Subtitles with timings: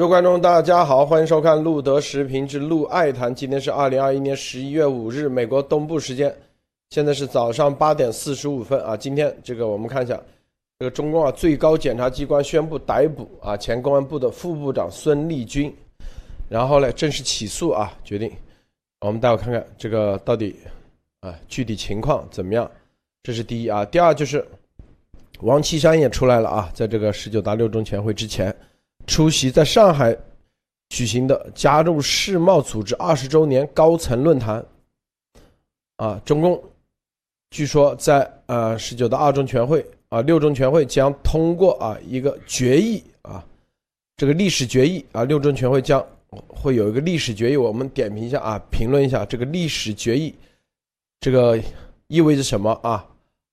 [0.00, 3.34] 各位观众，大家好，欢迎收看路德时评之路爱谈。
[3.34, 6.34] 今天是二零二一年十一月五日，美国东部时间，
[6.88, 8.96] 现在是早上八点四十五分啊。
[8.96, 10.18] 今天这个我们看一下，
[10.78, 15.70] 这个中共啊最高检察机关宣布逮捕啊前公安部的副部长孙立军，
[16.48, 18.32] 然后呢正式起诉啊决定。
[19.02, 20.56] 我们待会看看这个到底
[21.20, 22.70] 啊具体情况怎么样，
[23.22, 23.84] 这是第一啊。
[23.84, 24.42] 第二就是
[25.42, 28.50] 王岐山也出来了啊，在这个十九大六中全会之前。
[29.10, 30.16] 出席在上海
[30.90, 34.64] 举行的加入世贸组织二十周年高层论坛，
[35.96, 36.62] 啊，中共
[37.50, 43.44] 据说在呃十九的二中全会啊六中全会将通过啊一个决议啊，
[44.16, 46.00] 这个历史决议啊六中全会将
[46.46, 50.32] 会有一个历史决议，我们点评一下啊，评论一下这个历史决议，
[51.18, 51.60] 这个
[52.06, 53.04] 意味着什么啊？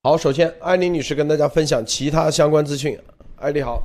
[0.03, 2.95] 好，首先艾琳女士跟大家分享其他相关资讯，
[3.38, 3.81] 艾丽好。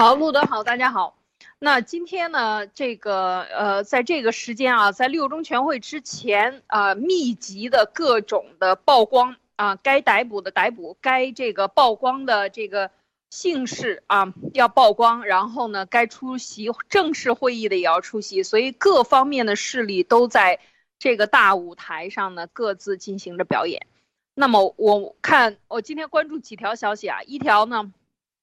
[0.00, 1.18] 好，路德好，大家好。
[1.58, 12.90] 那今天呢，这个呃，在这个时间啊，在六中全会之前啊，密集的各种的曝光啊，该逮捕的逮捕，该这个曝光的这个
[13.28, 20.60] 姓氏啊要曝光，然后呢，该出席正式会议的也要出席，所以各方面的势力都在
[20.98, 23.86] 这个大舞台上呢，各自进行着表演。
[24.32, 27.92] 那么我看我今天关注几条消息啊，一条呢。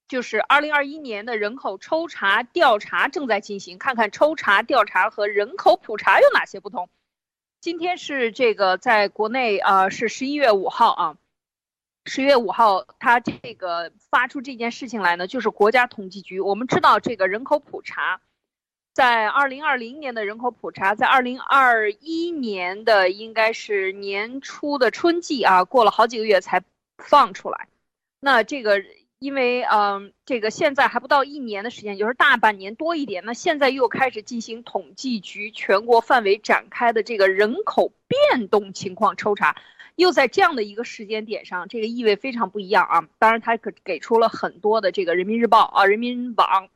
[0.07, 6.89] 就是二零二一年的人口抽查调查正在进行，看看抽查调查和人口普查有哪些不同。
[7.59, 11.17] 今天是这个在国内啊，是十一月五号啊，
[12.05, 16.39] 十一月五号他这个发出这件事情来呢，就是国家统计局。
[16.39, 18.21] 我们知道这个人口普查，
[18.93, 26.63] 在二零二零年的人口普查，在二零二一年的应该是年初的春季啊，过了好几个月才
[26.97, 27.67] 放出来。
[28.21, 28.81] 那这个。
[29.19, 33.25] 因为嗯，这个现在还不到一年的时间，就是大半年多一点。
[33.25, 39.55] 那现在又开始进行统计局全国范围展开的这个人口变动情况抽查，
[39.95, 43.07] 又在这样的一个时间点上，这个意味非常不一样啊。
[43.17, 46.69] 当然，他可给出了很多的这个人民日报啊、人民网，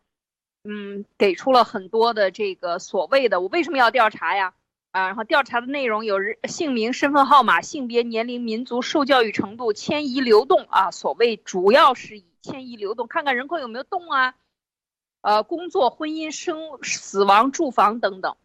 [0.64, 4.56] 嗯，给出了很多的这个所谓的我为什么要调查呀？
[4.90, 12.26] 啊，然后调查的内容有人姓名、身份号码、性别、年龄、民族、受教育程度、迁移流动啊，所谓主要是以。
[12.42, 14.36] 迁移流动，看看人口有没有动啊？
[15.22, 18.36] 呃，工作、婚姻、生、死亡、住房等等。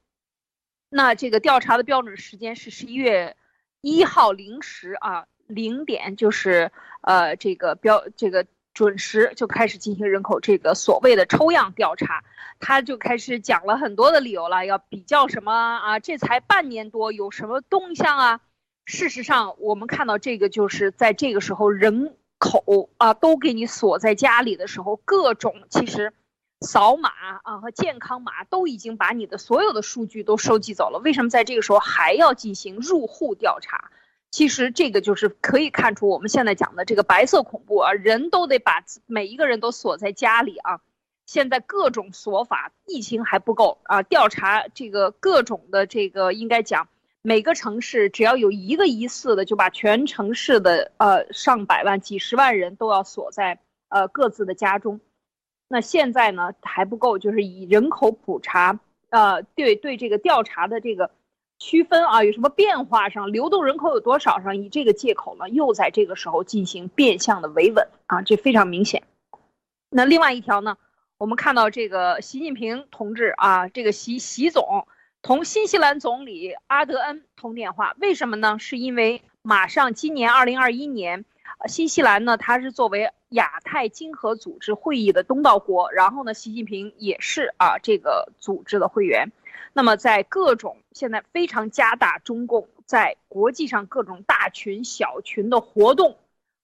[0.91, 3.35] 那这个调查的标准时间是十一月
[3.81, 6.71] 一号零时啊，零点就是
[7.01, 12.23] 呃这个标这个准时就开始进行人口这个所谓的抽样调查，
[12.61, 15.99] 他就开始讲了很多的理由了，要比较什么啊？
[15.99, 18.41] 这才半年多，有什么动向啊？
[18.85, 22.15] 事实上，我们看到这个就是在这个时候人。
[22.39, 26.13] 口啊，都给你锁在家里的时候，各种其实
[26.61, 27.11] 扫码
[27.43, 30.99] 啊和健康码都已经把你的所有的数据都收集走了。
[30.99, 33.91] 为什么在这个时候还要进行入户调查？
[34.31, 40.81] 其实这个就是可以看出我们现在讲的这个白色恐怖啊，人都得把每一个人都锁在家里啊。
[41.25, 46.89] 现在各种锁法，疫情还不够啊，调查这个各种的这个应该讲。
[47.27, 55.01] 每个城市只要有一个疑似的，就把全城市的呃上百万、几十万人都要锁在呃各自的家中。
[55.67, 58.79] 那现在呢还不够，就是以人口普查，
[59.09, 61.11] 呃，对对这个调查的这个
[61.59, 69.03] 区分啊，有什么变化上，流动人口有多少上，以这个借口呢，又在这个时候进行变相的维稳啊，这非常明显。
[69.91, 70.79] 那另外一条呢，
[71.19, 74.87] 我们看到这个习近平同志啊，这个习习总。
[75.27, 78.61] 同新西兰总理阿德恩通电话，为什么呢？
[78.61, 81.25] 是因为马上今年二零二一年，
[81.67, 89.33] 新西兰呢，它是作为亚太经合组织会议的东道国，然后呢，习近平也是啊这个组织的会员。
[89.73, 96.19] 那么在各种现在非常加大中共在国际上各种大群小群的活动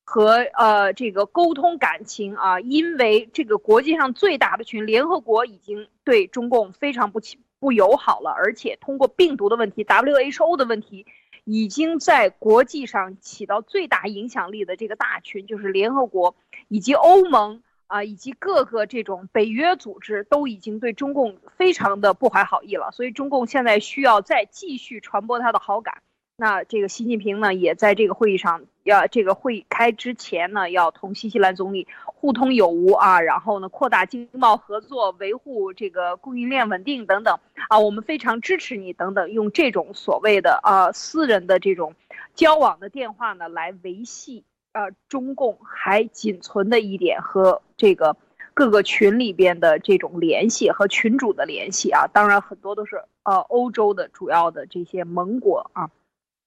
[0.05, 7.41] 和呃这个沟通感情啊，因为这个国际上最大的群联合国已经对中共非常不亲。
[7.63, 11.07] 不友好了，而且通过病毒的问题，WHO 的问题，
[11.45, 16.35] 已经在国际上起到最大影响力的这个大群，就是联合国
[16.67, 22.91] 以及欧盟啊，以及各个这种北约组织，都已经对中共非常的不怀好意了。
[22.91, 26.03] 所以中共现在需要再继续传播他的好感。
[26.37, 37.39] 那这个习近平呢，也在这个会议上，要这个会开之前呢，要同新西兰总理互通有无啊，然后呢，扩大经贸合作，维护这个供应链稳定等等
[37.69, 41.95] 啊，我们非常支持你等等，用这种所谓的啊私人的这种
[42.35, 44.43] 交往的电话呢，来维系
[44.73, 48.17] 呃中共还仅存的一点和这个
[48.53, 55.89] 各个群里边的这种联系和群主的联系啊，当然很多都是呃欧洲的主要的这些盟国啊。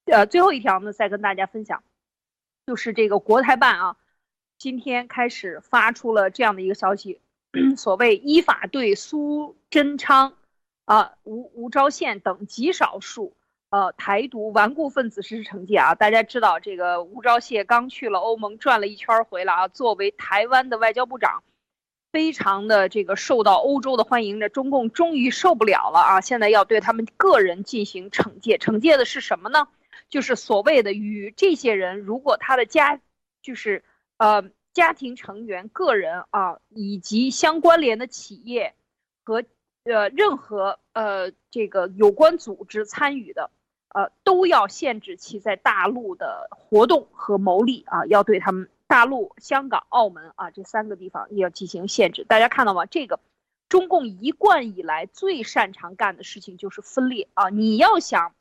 [0.06, 1.84] 呃，最后一条呢，再跟大家分享，
[2.68, 3.98] 就是这个国台办啊，
[4.60, 7.20] 今天开始发出了这样的一个消息，
[7.76, 10.34] 所谓依法对苏贞昌、
[10.86, 13.36] 啊吴吴钊宪等极少数
[13.72, 15.96] 呃台独顽固分子实施惩戒啊。
[15.96, 21.44] 大家知道，这个吴钊燮刚去了欧盟转了一圈回来啊，作为台湾的外交部长，
[22.12, 29.68] 非常的这个受到欧洲的欢迎的，中共终于受不了了啊，现在要对他们个人进行惩戒，惩戒的是什么呢？
[30.10, 33.02] 就是所谓的与这些人，如果他的家，
[33.42, 33.84] 就是
[34.18, 38.76] 呃家庭成员、个人啊，以及相关联的企业
[39.24, 39.44] 和
[39.84, 43.50] 呃任何呃这个有关组织参与的，
[43.90, 52.24] 呃都要限制其在大陆的活动和牟利啊，要对他们大陆、香港、澳门啊这三个地方也要进行限制。
[52.24, 52.86] 大家看到吗？
[52.86, 53.20] 这个
[53.68, 57.50] 中共一贯以来最擅长干的事情就是分裂啊！
[57.50, 58.34] 你要想。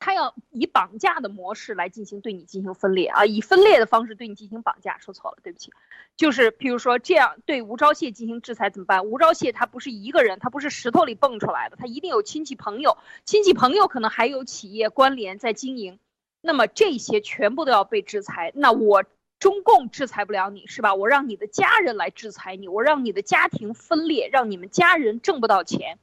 [0.00, 4.96] 他要以绑架的模式来进行对你进行分裂啊，以分裂的方式对你进行绑架。
[4.98, 5.72] 说错了，对不起，
[6.16, 9.06] 就是比如说这样对吴钊燮进行制裁怎么办？
[9.06, 15.98] 吴钊燮他不是一个人，他不是石头里蹦出来的，他一定有亲戚朋友，亲戚朋友可能还有企业关联在经营，
[16.40, 18.52] 那么这些全部都要被制裁。
[18.54, 19.04] 那我
[19.40, 20.94] 中共制裁不了你是吧？
[20.94, 25.98] 我让你的家人来制裁你，我让你的家庭分裂，让你们家人挣不到钱。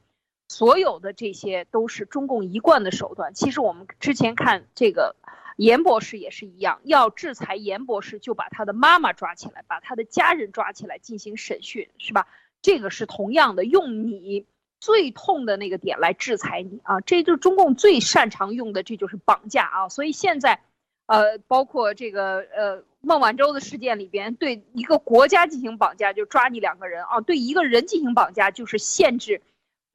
[0.48, 3.34] 所有的这些都是中共一贯的手段。
[3.34, 5.16] 其实我们之前看这个
[5.56, 12.28] 严博士也是一样，要制裁严博士，就把他的妈妈抓起来，把他的家人抓起来进行审讯，是吧？
[12.62, 14.46] 这个是同样的，用你
[14.80, 17.00] 最痛的那个点来制裁你啊！
[17.00, 19.88] 这就是中共最擅长用的，这就是绑架啊！
[19.88, 20.60] 所以现在，
[21.06, 29.42] 呃，包括这个呃孟晚舟的事件里边，对一个国家进行绑架就抓你两个人啊，对一个人进行绑架就是限制。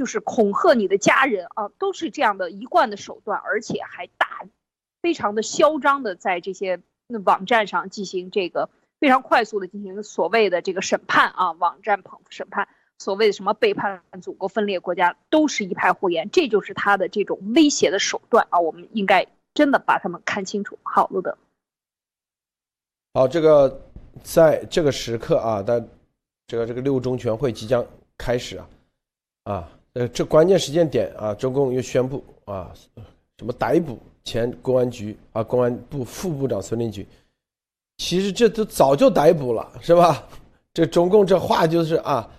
[0.01, 4.48] 就是恐吓你的家人啊，都是这样的一贯的手段，而且还大，
[5.00, 6.81] 非常的嚣张的在这些
[7.24, 12.68] 网站上进行这个非常快速的进行所谓的这个审判啊，网站审审判，
[12.98, 20.80] 所谓的什么背叛祖国、分裂国家，都是一派胡言，这就是他的这种威胁的手段啊，我们应该真的把他们看清楚。
[20.81, 21.38] 好，路德，
[23.13, 23.80] 好，这个
[24.24, 25.80] 在这个时刻啊，在
[26.48, 27.86] 这个这个六中全会即将
[28.18, 28.68] 开始啊，
[29.44, 29.69] 啊。
[29.93, 32.71] 呃，这关键时间点啊，中共又宣布啊，
[33.38, 37.05] 什么逮捕前公安局啊公安部副部长孙立军，
[37.97, 40.25] 其实这都早就逮捕了，是吧？
[40.73, 42.29] 这中共这话就是啊，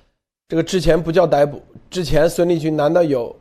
[0.48, 1.60] 这个之前不叫逮捕，
[1.90, 3.36] 之前孙立军难道有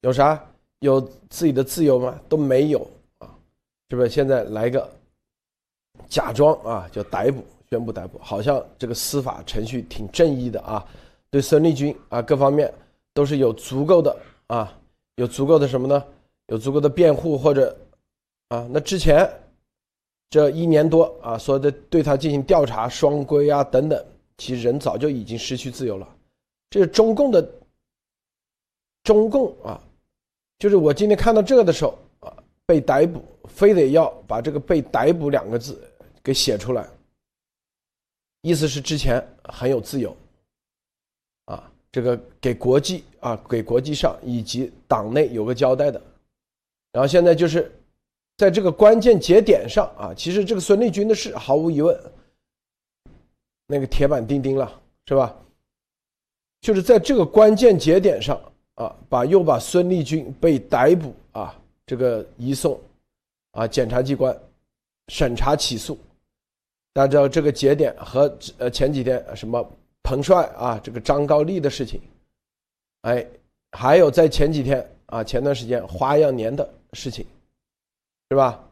[0.00, 0.42] 有啥
[0.78, 0.98] 有
[1.28, 2.18] 自己的自由吗？
[2.30, 3.28] 都没有啊，
[3.90, 4.08] 是不是？
[4.08, 4.90] 现在来个
[6.08, 10.82] 假装啊，叫逮捕，宣布逮捕，好像这个司法程序挺正义的啊，
[11.28, 12.72] 对孙立军啊各方面。
[13.16, 14.14] 都是有足够的
[14.48, 14.78] 啊，
[15.14, 16.04] 有足够的什么呢？
[16.48, 17.74] 有足够的辩护或者
[18.48, 19.26] 啊，那之前
[20.28, 26.06] 这一年多啊，所有的对他进行调查、双规啊等等，其实人早就已经失去自由了。
[26.68, 27.50] 这是中共的
[29.02, 29.80] 中共啊，
[30.58, 32.36] 就是我今天看到这个的时候啊，
[32.66, 35.82] 被逮捕，非得要把这个“被逮捕”两个字
[36.22, 36.86] 给写出来，
[38.42, 40.14] 意思是之前很有自由。
[41.96, 45.98] 这个给国际啊，给国际上以及党内有个交代的，
[46.92, 47.72] 然后现在就是
[48.36, 51.98] 在这个关键节点上啊，其实这个孙立军的事毫无疑问，
[53.66, 54.70] 那个铁板钉钉了，
[55.06, 55.34] 是吧？
[56.60, 58.38] 就是在这个关键节点上
[58.74, 62.78] 啊，把又把孙立军被逮捕啊，这个移送
[63.52, 64.38] 啊，检察机关
[65.08, 65.98] 审查起诉，
[66.92, 69.66] 大家知道这个节点和呃前几天什么？
[70.06, 72.00] 彭帅啊，这个张高丽的事情，
[73.02, 73.26] 哎，
[73.72, 77.26] 还有在前几天啊，前段时间花样年的事情，
[78.30, 78.62] 是吧？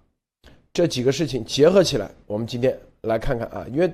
[0.72, 3.92] 这几个事情结合起来，我们今天来看看啊，因为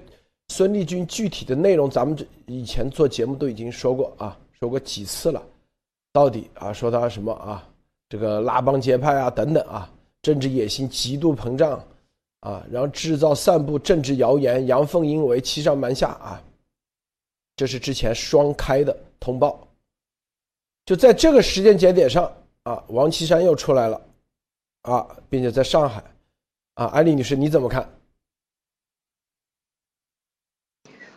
[0.48, 5.42] 孙立军具体的内容，咱们以前做节目都已经说过啊，说过几次了，
[6.12, 7.66] 到底啊，说他什么啊，
[8.10, 11.82] 这个拉帮结派啊，等等啊，政治野心极度膨胀
[12.40, 16.42] 啊，然后制造散布政治谣言，阳奉阴违，欺上瞒下啊。
[17.60, 19.68] 这是之前双开的通报，
[20.86, 24.00] 就在这个时间节点上啊，王岐山又出来了，
[24.80, 26.02] 啊，并且在上海，
[26.72, 27.86] 啊，艾丽女士你怎么看？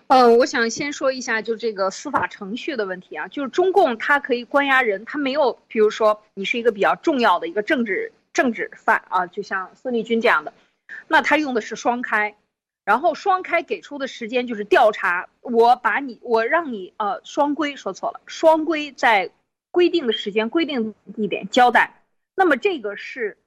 [0.08, 10.54] 嗯，我想先说一下，就这个司法程序的问题啊，就是中共它可以关押人，它没有，比如说你是一个比较重要的一个政治政治犯啊，就像孙立军这样的，
[11.08, 12.36] 那他用的是双开。
[12.86, 19.32] 然后双开给出的时间就是调查，我把你，我让你呃双规说错了，双规在
[19.72, 22.04] 规定的时间、规定地点交代。
[22.36, 23.38] 那么这个是，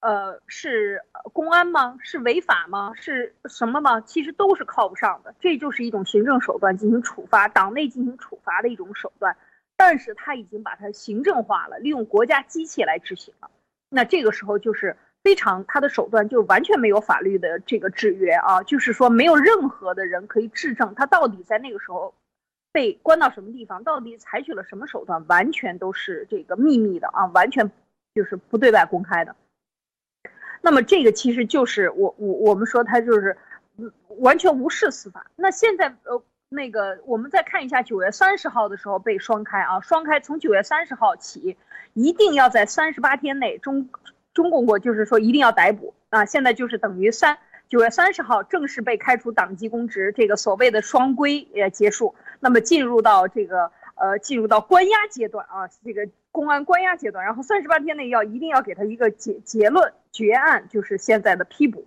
[0.00, 1.02] 呃，是
[1.34, 1.98] 公安吗？
[2.02, 2.94] 是违法吗？
[2.94, 4.00] 是什么吗？
[4.00, 9.36] 其实都是靠不上的，这就是一种行政手段进行处罚，党内进行处罚的一种手段。
[9.76, 13.50] 但是他已经把它行政化了，利用国家机器来执行了。
[13.90, 14.96] 那这个时候就是。
[15.22, 22.14] 非常，他的手段就完全没有法律的这个制约啊，就是说没有任何的人可以质证他到底在那个时候
[22.72, 27.70] 被关到什么地方，到底采取了什么手段，完全都是这个秘密的啊，完全
[28.14, 29.36] 就是不对外公开的。
[30.62, 33.36] 那么这个其实就是我我我们说他就是
[34.18, 35.30] 完全无视司法。
[35.36, 41.58] 那现在呃那个我们再看一下九月三十号的时候被双开啊，双开从九月三十号起，
[41.92, 43.90] 一定要在三十八天内中。
[44.40, 46.24] 中共国就是说一定要逮捕啊！
[46.24, 47.36] 现在就是等于三
[47.68, 52.14] 九月三十号正式被开除党籍公职，这个所谓的双规也结束。
[52.40, 61.86] 那么进入到这个呃进入到关押阶段啊，这个公安关押阶段，然后三十八天内要一定要给他一个结结论决案，就是现在的批捕。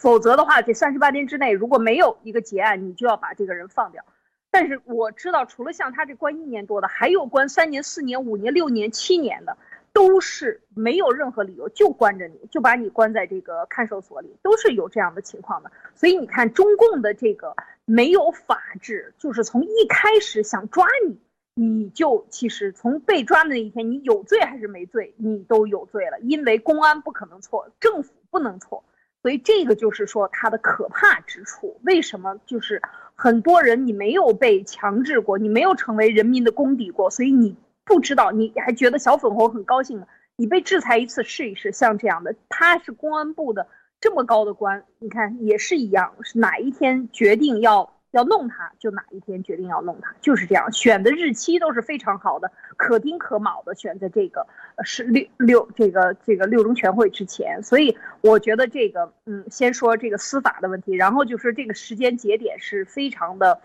[0.00, 4.02] 否则的话，这三十八天之内如果没有一个结案，你就要把这个人放掉。
[4.50, 9.58] 但是我知道，除了像他这关一年多的，还有关三年、四年、五年、六年、七年的。
[9.92, 15.70] 都是没有任何理由就关着你，就把你关在这个看守所里，都是有这样的情况的。
[15.94, 17.54] 所以你看，中共的这个
[17.84, 21.18] 没有法治，就是从一开始想抓你，
[21.54, 28.84] 你就其实从被抓的那一天，你有罪还是没罪，你都有罪了，因为公安不可能错，政府不能错。
[29.22, 31.80] 所以这个就是说它的可怕之处。
[31.82, 32.40] 为什么？
[32.46, 32.80] 就是
[33.16, 37.56] 很多人你没有被强制过，你没有成为人民的公敌过，所以你。
[37.90, 40.06] 不知道你还觉得小粉红很高兴呢？
[40.36, 43.66] 你被制裁一次试一试，像这样的，他是公安部的
[44.00, 54.46] 这么高的官，你看也是一样，是哪一天决定要要弄他，就哪一天决定要弄他，就是这样，选的日期都是非常好的，可丁可卯的选在这个
[54.84, 63.60] 是六六这个这个六中全会之前，所以我觉得这个嗯，先说这个司法的问题，然后就是这个时间节点是非常的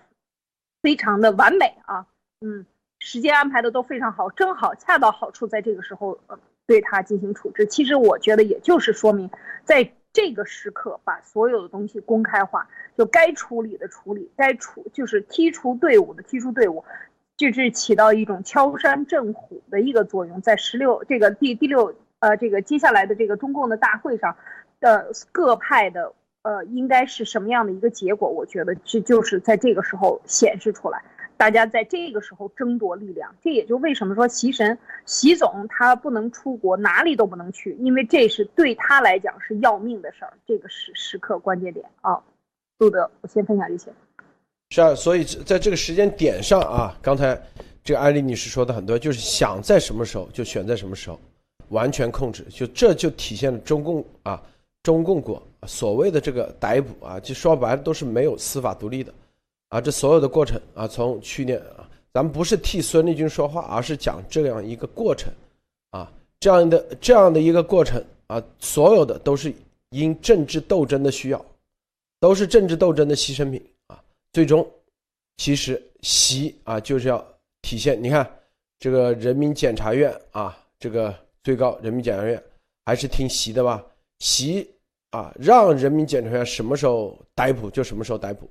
[0.81, 2.07] 非常的完美啊，
[2.41, 2.65] 嗯。
[3.05, 7.63] 时间安排的都非常好，正好恰到好处，在这个时候，呃，对他进行处置。
[7.67, 9.29] 其实我觉得，也就是说明，
[9.63, 16.83] 在这个时刻，把所有的东西公开化，就该处理的处理，该处就是踢出队伍的踢出队伍，
[17.37, 20.41] 就是起到一种敲山震虎的一个作用。
[20.41, 24.35] 在十六这个第第六呃这个接下来的这个中共的大会上，
[24.79, 28.27] 的各派的呃应该是什么样的一个结果？
[28.27, 31.03] 我觉得这就是在这个时候显示出来。
[31.37, 40.33] 大家在这个时候争夺力量，这也就为什么说习神习总他不能出国，哪里都不能去，因为这是对他来讲是要命的事儿。
[40.47, 42.21] 这个时时刻关键点啊，
[42.77, 43.91] 路德，我先分享这些。
[44.69, 47.39] 是啊，所以在这个时间点上啊，刚才
[47.83, 51.19] 这个艾丽女士说的很多，就是想在什么时候就选在什么时候，
[51.69, 54.41] 完全控制，就这就体现了中共啊，
[54.83, 59.13] 中共国所谓的这个逮捕啊，就说白了都是没有司法独立的。
[59.69, 65.31] 啊，这所有的过程啊，从去年啊，咱们不是替孙立军说话，而是讲这样一个过程，
[65.89, 69.53] 啊，这样的这样的一个过程啊，所有的都是
[69.89, 71.45] 因政治斗争的需要，
[72.19, 74.01] 都是政治斗争的牺牲品啊。
[74.31, 74.65] 最终，
[75.37, 77.25] 其实习啊就是要
[77.61, 78.29] 体现，你看
[78.79, 82.41] 这个人民检察院啊，这个最高人民检察院
[82.85, 83.83] 还是听习的吧？
[84.19, 84.69] 习
[85.11, 88.49] 啊，让人民检察院什么时候逮捕就什么时候逮捕。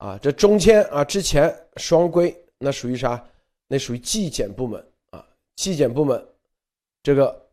[0.00, 3.22] 啊，这中间啊，之前双规那属于啥？
[3.68, 5.24] 那属于纪检部门啊，
[5.56, 6.26] 纪检部门
[7.02, 7.48] 这个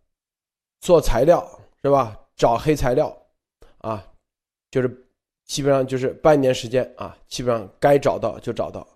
[0.79, 1.45] 做材料
[1.81, 2.17] 是吧？
[2.37, 3.15] 找黑材料
[3.79, 4.01] 啊，
[4.71, 5.05] 就是
[5.45, 8.87] 基本上就是半年时间啊，基本上该找到就找到，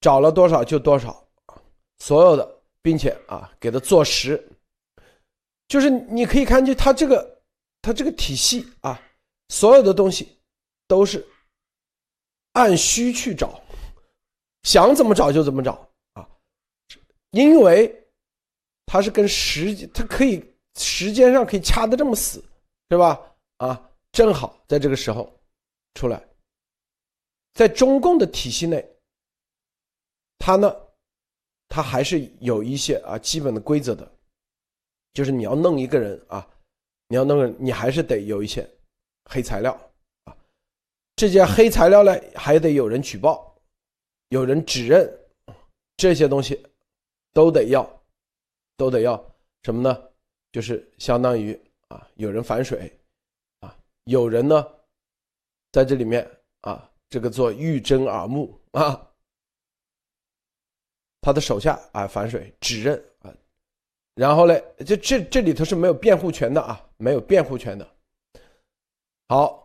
[0.00, 1.26] 找了多少就多少，
[2.00, 4.46] 所有的，并且啊，给他做实，
[5.68, 7.42] 就是你可以看见他这个
[7.80, 9.00] 他这个体系啊，
[9.48, 10.36] 所有的东西
[10.86, 11.26] 都是。
[12.54, 13.62] 按需去找，
[14.64, 16.28] 想怎么找就怎么找啊，
[17.30, 17.94] 因为
[18.86, 20.42] 它是跟时间，它可以
[20.76, 22.42] 时间上可以掐的这么死，
[22.90, 23.20] 是吧？
[23.58, 25.32] 啊，正好在这个时候
[25.94, 26.26] 出来，
[27.54, 28.84] 在中共的体系内，
[30.38, 30.74] 它呢，
[31.68, 34.10] 它还是有一些啊基本的规则的，
[35.12, 36.48] 就是你要弄一个人啊，
[37.08, 38.68] 你要弄人，你还是得有一些
[39.28, 39.78] 黑材料。
[41.24, 43.58] 这些黑材料呢，还得有人举报，
[44.28, 45.10] 有人指认，
[45.96, 46.62] 这些东西
[47.32, 48.02] 都得要，
[48.76, 49.16] 都得要
[49.62, 50.10] 什么呢？
[50.52, 52.94] 就是相当于啊，有人反水，
[53.60, 54.70] 啊，有人呢
[55.72, 59.10] 在这里面啊，这个做玉珍耳目啊，
[61.22, 63.34] 他的手下啊反水指认啊，
[64.14, 64.54] 然后呢，
[64.84, 67.96] 这这这里头是没有辩护权的啊，没有辩护权的。
[69.26, 69.63] 好，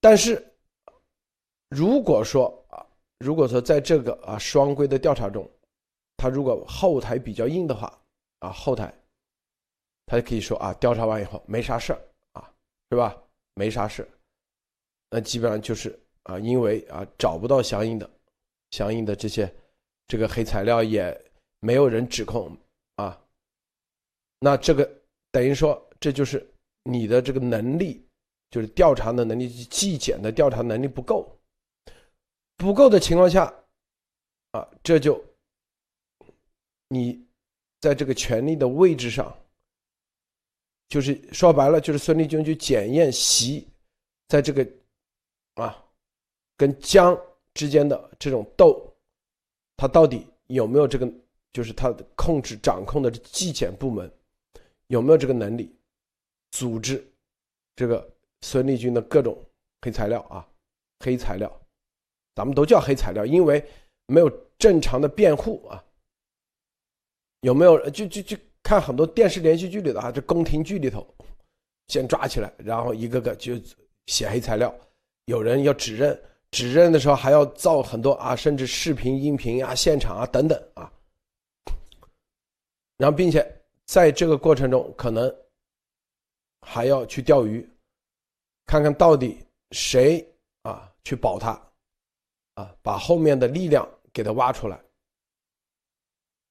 [0.00, 0.44] 但是
[1.68, 2.86] 如果说啊，
[3.18, 5.48] 如果说在这个啊双规的调查中，
[6.16, 7.96] 他如果后台比较硬的话
[8.40, 8.92] 啊，后台
[10.06, 12.00] 他就可以说啊，调查完以后没啥事儿
[12.32, 12.50] 啊，
[12.90, 13.16] 是吧？
[13.54, 14.08] 没啥事。
[15.10, 18.08] 那基本上就是啊，因为啊找不到相应的、
[18.70, 19.52] 相应的这些
[20.06, 21.18] 这个黑材料，也
[21.60, 22.56] 没有人指控
[22.96, 23.20] 啊。
[24.38, 24.88] 那这个
[25.32, 26.48] 等于说，这就是
[26.84, 28.06] 你的这个能力，
[28.50, 31.38] 就是调查的能力、纪检的调查能力不够。
[32.56, 33.52] 不够的情况下，
[34.52, 35.22] 啊，这就
[36.88, 37.24] 你
[37.80, 39.36] 在这个权力的位置上，
[40.88, 43.68] 就是说白了，就是孙立军去检验习
[44.28, 44.66] 在这个。
[45.54, 45.76] 啊，
[46.56, 47.20] 跟江
[47.52, 48.80] 之间的这种斗，
[49.76, 51.12] 他到底有没有这个，
[51.52, 54.08] 就是他控制掌控的纪检部门
[54.86, 55.74] 有没有这个能力
[56.52, 57.04] 组织
[57.74, 58.08] 这个
[58.42, 59.36] 孙立军的各种
[59.82, 60.46] 黑材料啊？
[61.00, 61.50] 黑材料，
[62.34, 63.64] 咱们都叫黑材料，因为
[64.06, 64.28] 没有
[64.58, 65.84] 正常的辩护啊。
[67.42, 71.06] 有没有就就就看很多电视连续剧里的啊，这宫廷剧里头，
[71.86, 73.54] 先抓起来，然后一个个就
[74.06, 74.74] 写黑材料。
[75.26, 80.92] 有人要指认，指认的时候还要造很多啊，甚至视频、音频啊、现场啊等等啊，
[82.96, 83.46] 然后并且
[83.86, 85.32] 在这个过程中，可能
[86.62, 87.68] 还要去钓鱼，
[88.68, 90.24] 看看到底谁
[90.62, 91.50] 啊去保他，
[92.54, 94.80] 啊，把后面的力量给他挖出来，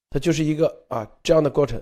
[0.09, 1.81] 它就是一个啊这样的过程。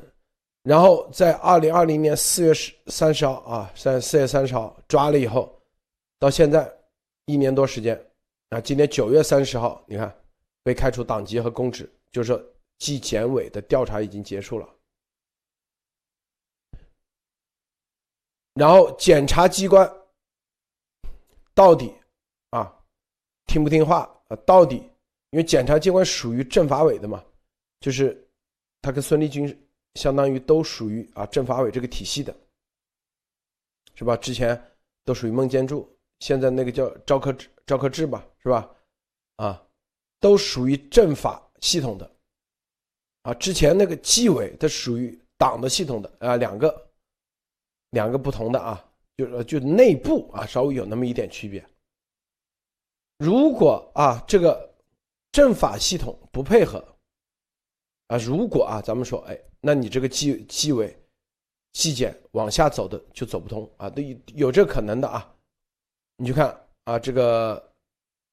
[0.61, 5.59] 然后在二零二零年四月十三十号啊，三四月三十号抓了以后，
[6.19, 6.71] 到现在。
[7.27, 7.99] 一年多时间，
[8.49, 10.15] 啊，今年九月三十号，你看
[10.61, 12.39] 被开除党籍和公职，就是说
[12.77, 14.69] 纪检委的调查已经结束了。
[18.53, 19.91] 然后检察机关
[21.55, 21.91] 到底
[22.51, 22.71] 啊
[23.47, 24.35] 听不听话啊？
[24.45, 24.75] 到底
[25.31, 27.23] 因为检察机关属于政法委的嘛，
[27.79, 28.29] 就是
[28.81, 32.35] 他跟孙立军相当于都属于啊政法委这个体系的，
[33.95, 34.15] 是吧？
[34.17, 34.61] 之前
[35.03, 35.89] 都属于孟建柱。
[36.19, 38.69] 现在那个叫赵克志，赵克志吧，是吧？
[39.37, 39.67] 啊，
[40.19, 42.09] 都属于政法系统的，
[43.23, 46.89] 啊，之前那个纪委它属于党的系统的啊，两个，
[47.89, 48.84] 两个不同的啊，
[49.17, 51.65] 就是就内部啊稍微有那么一点区别。
[53.17, 54.73] 如果啊这个
[55.31, 56.83] 政法系统不配合，
[58.07, 60.95] 啊，如果啊咱们说哎，那你这个纪纪委
[61.73, 64.01] 纪检往下走的就走不通啊，都
[64.33, 65.33] 有这可能的啊。
[66.17, 67.71] 你去看啊，这个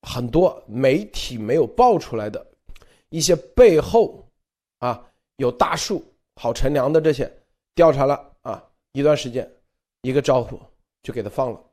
[0.02, 2.44] 很多媒体没有爆出来的
[3.08, 4.24] 一些背后
[4.78, 5.04] 啊
[5.36, 6.04] 有大树
[6.36, 7.32] 好乘凉的这些
[7.74, 9.50] 调查了啊一段时间，
[10.02, 10.60] 一个招呼
[11.02, 11.64] 就给他放了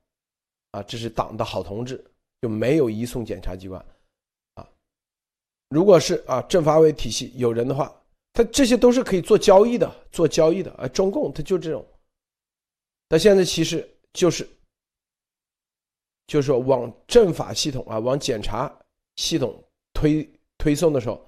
[0.71, 2.03] 啊，这是党的好同志，
[2.41, 3.83] 就没有移送检察机关
[4.55, 4.67] 啊。
[5.69, 7.93] 如果是啊政法委体系有人的话，
[8.33, 10.87] 他这些都是可以做交易的，做交易的啊。
[10.87, 11.85] 中共他就这种，
[13.07, 14.47] 他现在其实就是。
[16.27, 18.71] 就是说，往政法系统啊，往检察
[19.15, 19.63] 系统
[19.93, 21.27] 推推送的时候，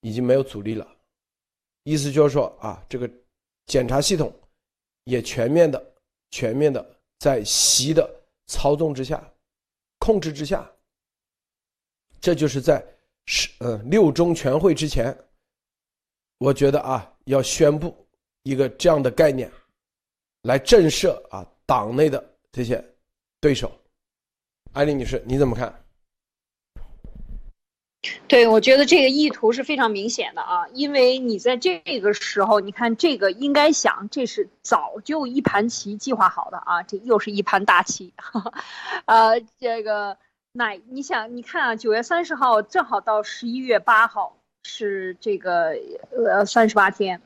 [0.00, 0.96] 已经没有阻力了。
[1.84, 3.08] 意思就是说啊，这个
[3.66, 4.34] 检察系统
[5.04, 5.94] 也全面的、
[6.32, 6.84] 全面的
[7.22, 9.22] 在习的操纵之下、
[10.00, 10.68] 控制之下。
[12.20, 12.84] 这就是在
[13.26, 15.16] 是呃六中全会之前，
[16.38, 17.94] 我觉得啊，要宣布
[18.42, 19.48] 一个这样的概念，
[20.42, 22.84] 来震慑啊党内的这些
[23.40, 23.70] 对手。
[24.72, 25.81] 艾丽女士，你怎么看？
[28.26, 38.12] 对，我觉得这个意图是非常明显的啊，因为你在这个时候，你看这个应该想，这是早就一盘棋计划好的啊，这又是一盘大棋，
[39.06, 40.16] 呃，这个
[40.52, 45.76] 那你想，你看啊，九月三十号正好到十一月八号是这个
[46.10, 47.22] 呃三十八天，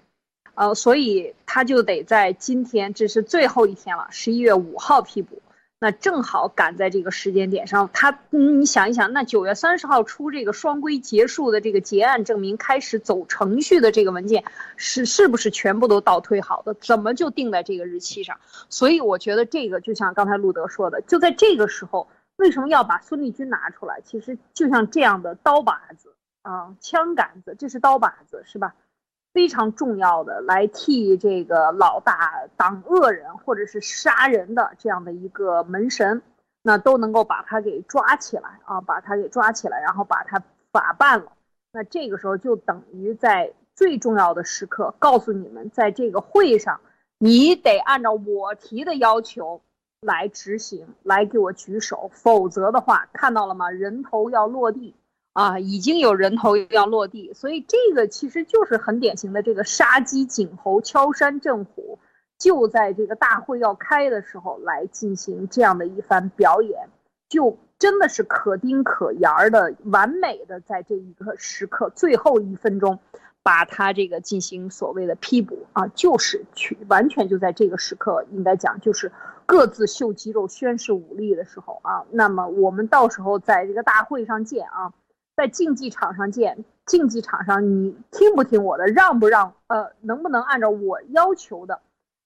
[0.55, 5.41] 呃，所以他就得在今天，这是最后一天了，十一月五号批捕。
[5.79, 14.45] 那正好赶在这个时间点上，他，你想一想，那九月三十号出这个双规结束的这个结案证明开始走程序的这个文件，
[14.77, 16.73] 是是不是全部都倒推好的？
[16.73, 18.41] 怎么就定在这个日期上？
[18.71, 24.01] 所以我觉得这个就像刚才路德说的，就在这个时候，为什么要把孙立军拿出来？
[24.03, 28.75] 其实就像这样的刀把子啊，枪杆子，这是刀把子，是吧？
[29.37, 36.23] 非常重要的，来替这个老大挡恶人或者是杀人的这样的一个门神，
[36.63, 41.33] 那都能够把他给抓起来啊，把他给抓起来，然后把他法办了。
[41.71, 46.81] 那这个时候就等于在最重要的时刻告诉你们，在这个会上，
[47.19, 49.61] 你得按照我提的要求
[50.01, 53.69] 来执行，来给我举手，否则的话，看到了吗？
[53.69, 54.95] 人头要落地
[55.37, 61.99] 啊，已经有人头要落地，所以这个其实就是很典型的这个杀鸡儆猴、敲山震虎。
[62.39, 66.89] 就在这个大会要开的时候来进行这样的一番表演，
[67.29, 72.99] 就真的是可丁可牙的完美的在这一个时刻最后一分钟，
[73.43, 79.13] 把他这个进行所谓的批捕啊，就是去完全就在这个时刻应该讲就是
[79.47, 82.05] 各自秀肌肉宣示武力的时候啊。
[82.11, 84.93] 那么我们到时候在这个大会上见啊，
[85.37, 91.81] 在竞技场上见，竞技场上你听不听我的，让不让呃，能不能按照我要求的？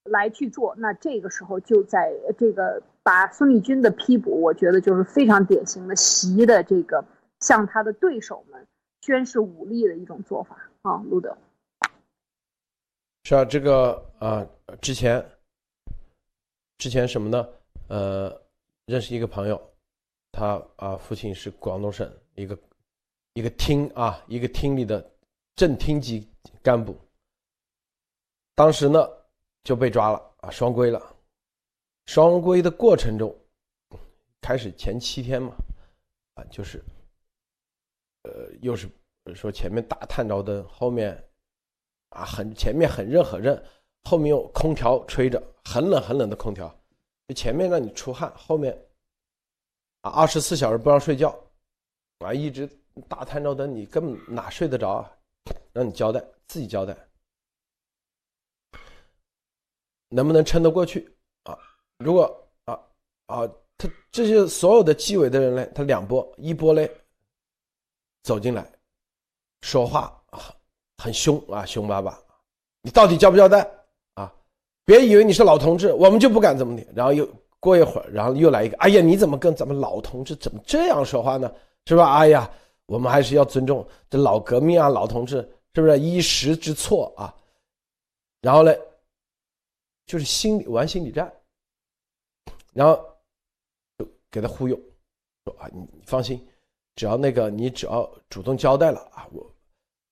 [0.05, 7.05] 来去做，那这个时候就在这个把孙立军的批捕，我觉得就是非常典型的习的这个
[7.41, 8.67] 向他的对手们
[9.03, 11.37] 宣示武力的一种做法啊，路德。
[13.25, 14.45] 是啊，这个啊，
[14.81, 15.23] 之前
[16.79, 17.47] 之前什么呢？
[17.89, 18.41] 呃，
[18.87, 19.61] 认识一个朋友，
[20.33, 22.59] 他啊，父亲是广东省一个
[23.35, 25.11] 一个厅啊，一个厅里的
[25.57, 26.29] 正厅级
[26.63, 26.97] 干部，
[28.55, 29.09] 当时呢。
[29.63, 31.15] 就被抓了啊，双规了。
[32.07, 33.39] 双规的过程中，
[34.41, 35.55] 开始前七天嘛，
[36.33, 36.83] 啊，就是，
[38.23, 38.89] 呃，又是
[39.35, 41.13] 说前面大探照灯，后面
[42.09, 43.63] 啊很前面很热很热，
[44.05, 46.75] 后面有空调吹着，很冷很冷的空调，
[47.29, 48.73] 就前面让你出汗，后面
[50.01, 51.39] 啊二十四小时不让睡觉，
[52.21, 52.67] 啊一直
[53.09, 55.11] 大探照灯，你根本哪睡得着啊？
[55.73, 56.97] 让你交代，自己交代。
[60.09, 61.09] 能不能撑得过去
[61.45, 61.57] 啊？
[61.99, 62.79] 如果啊
[63.27, 63.49] 啊，
[63.79, 66.91] 他这些所有的纪委的人呢，他两波，一波嘞
[68.25, 68.69] 走进来，
[69.63, 70.55] 说话很
[70.99, 72.19] 很凶啊，凶巴巴，
[72.83, 73.67] 你到底交不交代
[74.15, 74.33] 啊？
[74.85, 76.85] 别以为你是老同志，我们就不敢怎么的。
[76.93, 77.29] 然后又
[77.61, 81.51] 过一会儿，然后又来一个，哎呀，你怎么跟咱们老同志怎么这样说话呢？
[81.87, 82.17] 是吧？
[82.17, 82.51] 哎呀，
[82.91, 85.37] 我们还是要尊重这老革命啊，老同志，
[85.75, 87.33] 是不是一时之错啊？
[88.41, 88.75] 然后呢？
[90.07, 91.33] 就是心理玩心理战，
[92.73, 93.01] 然后
[93.97, 94.77] 就给他忽悠，
[95.45, 96.45] 说啊，你放心，
[96.97, 99.49] 只要那个你只要主动交代了啊，我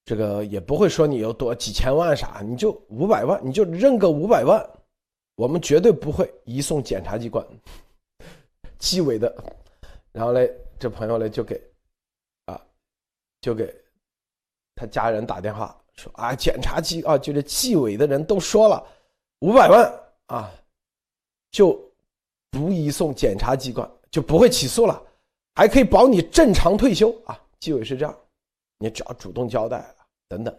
[0.05, 4.65] 这个也不会说你有多几千万啥，你就五百万，你就认个五百万，
[5.35, 7.45] 我们绝对不会移送检察机关，
[8.79, 9.35] 纪委的，
[10.13, 11.61] 然后嘞，这朋友嘞就给，
[13.41, 13.75] 就给
[14.75, 18.87] 他家人打电话说啊，检察机啊，就是纪委的人都说了。
[19.41, 19.93] 五百万
[20.27, 20.53] 啊，
[21.51, 21.81] 就
[22.51, 25.01] 不移送检察机关，就不会起诉了，
[25.55, 27.41] 还可以保你正常退休啊。
[27.61, 28.19] 纪委是这样，
[28.79, 29.95] 你只要主动交代了
[30.29, 30.57] 等等。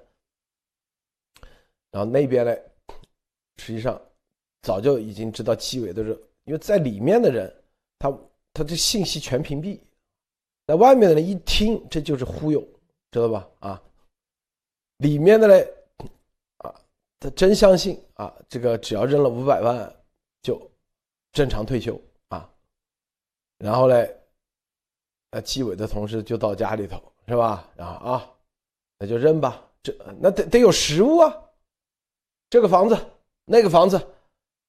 [1.92, 2.56] 然后那边呢，
[3.58, 4.00] 实际上
[4.62, 7.63] 早就已经知道纪委的人，因为在里面的人，
[7.98, 8.18] 他
[8.54, 9.80] 他这信息全屏蔽，
[10.69, 12.63] 在外面的人一听，这就是忽悠，
[13.10, 13.49] 知道吧？
[13.60, 13.82] 啊，
[14.97, 15.67] 里面的嘞。
[16.58, 16.75] 啊
[17.19, 19.91] 他真相信啊，这个只要扔了五百万，
[20.43, 20.62] 就
[21.32, 22.47] 正常退休啊。
[23.58, 24.15] 然后嘞，
[25.32, 27.67] 呃，纪委的同事就到家里头，是吧？
[27.75, 28.32] 然后啊，
[28.99, 29.67] 那就扔吧。
[29.82, 31.36] 这那得得有实物啊，
[32.47, 32.95] 这个房子，
[33.43, 33.99] 那个房子，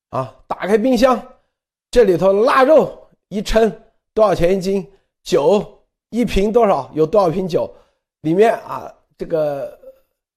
[0.08, 1.22] 啊，打开冰箱，
[1.90, 3.70] 这里头腊肉一称
[4.14, 4.90] 多少钱一斤？
[5.22, 5.79] 酒
[6.10, 6.90] 一瓶多少？
[6.94, 7.72] 有多少瓶酒？
[8.20, 9.78] 里面啊，这个。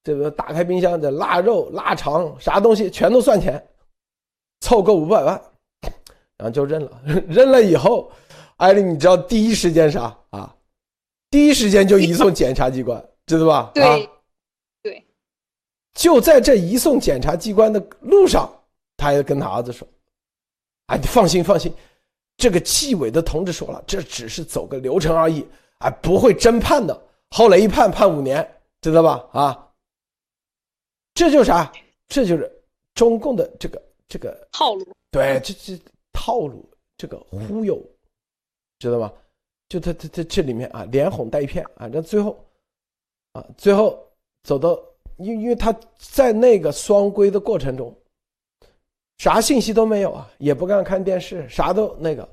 [0.05, 3.65] 这个打开冰箱，的腊肉、腊肠啥东西全都算钱，
[4.59, 5.41] 凑够五百万，
[6.35, 7.01] 然后就认了。
[7.25, 8.11] 认了以后，
[8.57, 10.53] 艾丽，你知道第一时间啥啊？
[11.29, 13.71] 第一时间就移送检察机关，知道吧？
[13.73, 14.09] 对，
[14.81, 15.01] 对。
[15.93, 18.53] 就在这移送检察机关的路上，
[18.97, 19.87] 他也跟他儿子说
[20.87, 21.73] ：“哎，你放心，放心，
[22.35, 25.47] 这个纪委的同志说了，这只是走个流程而已，
[25.83, 26.99] 哎，不会真判的。
[27.29, 28.47] 后来一判，判五年，
[28.81, 29.27] 知道吧？
[29.31, 29.59] 啊。”
[31.15, 31.71] 这就是啥？
[32.07, 32.51] 这就是
[32.95, 34.87] 中共的这个这个套路。
[35.11, 35.79] 对，这这
[36.11, 36.67] 套路，
[36.97, 37.79] 这个忽悠，
[38.79, 39.13] 知道吗？
[39.69, 42.43] 就他他他这里面啊，连哄带骗啊，这最后
[43.33, 44.03] 啊，最后
[44.43, 44.79] 走到，
[45.17, 47.95] 因因为他在那个双规的过程中，
[49.17, 52.27] 啥信息都没有啊，也不敢看电视，啥都那个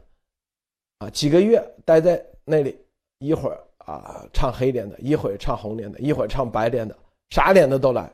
[0.98, 2.78] 啊，几个月待在那里，
[3.20, 8.10] 一会儿啊唱黑脸的，一会儿唱红脸的，一会儿唱白脸的，啥脸的都来。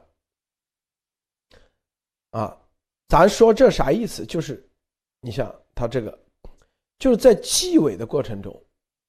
[2.31, 2.61] 啊，
[3.09, 4.27] 咱说这啥意思？
[4.27, 4.69] 就是，
[5.21, 6.19] 你像他这个，
[6.99, 8.53] 就是在纪委的过程中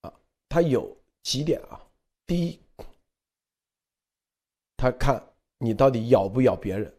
[0.02, 0.14] 啊，
[0.48, 1.84] 他有几点啊，
[2.26, 2.60] 第一，
[4.76, 5.20] 他看
[5.58, 6.94] 你到底咬不咬别人，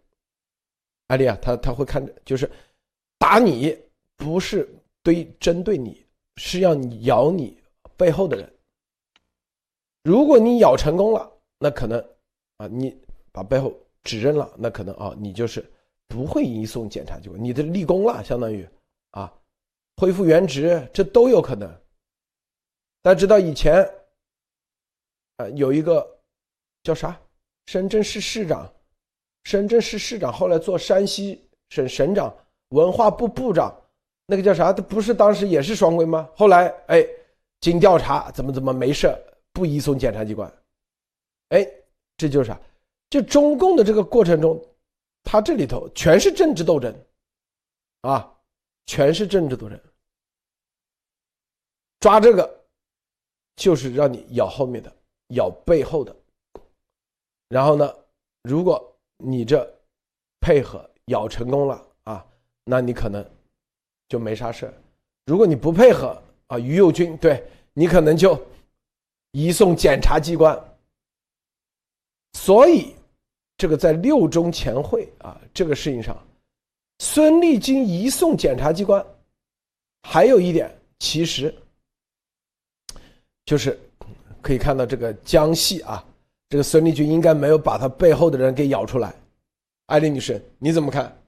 [1.08, 2.52] 艾丽啊，他他会看着，就是
[3.18, 3.76] 打你
[4.18, 4.70] 不是
[5.02, 7.58] 对针对你，是要你咬你
[7.96, 8.59] 背后的人。
[10.10, 12.04] 如果你咬成功了，那可能
[12.58, 13.00] 啊，你
[13.32, 15.63] 把背后指认了，那可能啊，你就是
[16.08, 18.67] 不会移送检察机关，你的立功了，相当于
[19.12, 19.32] 啊，
[19.98, 21.69] 恢复原职，这都有可能。
[23.04, 23.88] 大家知道以前
[25.38, 26.19] 啊，有一个
[26.82, 27.15] 叫啥，
[27.67, 28.67] 深圳市市长，
[29.43, 32.36] 深圳市市长后来做山西省省长、
[32.69, 33.72] 文化部部长，
[34.26, 34.74] 那个叫啥？
[34.74, 36.28] 他不是当时也是双规吗？
[36.36, 37.06] 后来哎，
[37.62, 39.15] 经调查怎么怎么没事。
[39.60, 40.50] 不移送检察机关，
[41.50, 41.69] 哎，
[42.15, 42.58] 这就是啥？
[43.10, 44.58] 就中共的这个过程中，
[45.22, 46.95] 他这里头全是政治斗争，
[48.04, 48.34] 啊，
[48.86, 49.78] 全是政治斗争。
[52.00, 52.65] 抓这个，
[53.58, 54.95] 就是让你咬后面的，
[55.36, 56.15] 咬背后的。
[57.50, 57.93] 然后呢，
[58.43, 59.69] 如果你这
[60.39, 62.26] 配合咬成功了啊，
[62.63, 63.30] 那你可能
[64.08, 64.74] 就没啥事
[65.26, 68.41] 如果你不配合啊，于右军对你可能就。
[69.32, 70.60] 移送检察机关，
[72.34, 72.96] 所以
[73.58, 76.18] 这个在六中全会啊这个事情上，
[77.00, 79.06] 孙立军移送检察机关，
[80.04, 81.54] 还有一点，其实
[83.46, 83.80] 就是
[84.42, 86.04] 可以看到这个江西啊，
[86.50, 89.13] 这个孙立军应该没有把他背后的人给咬出来。
[89.88, 91.19] 艾丽女士，你怎么看？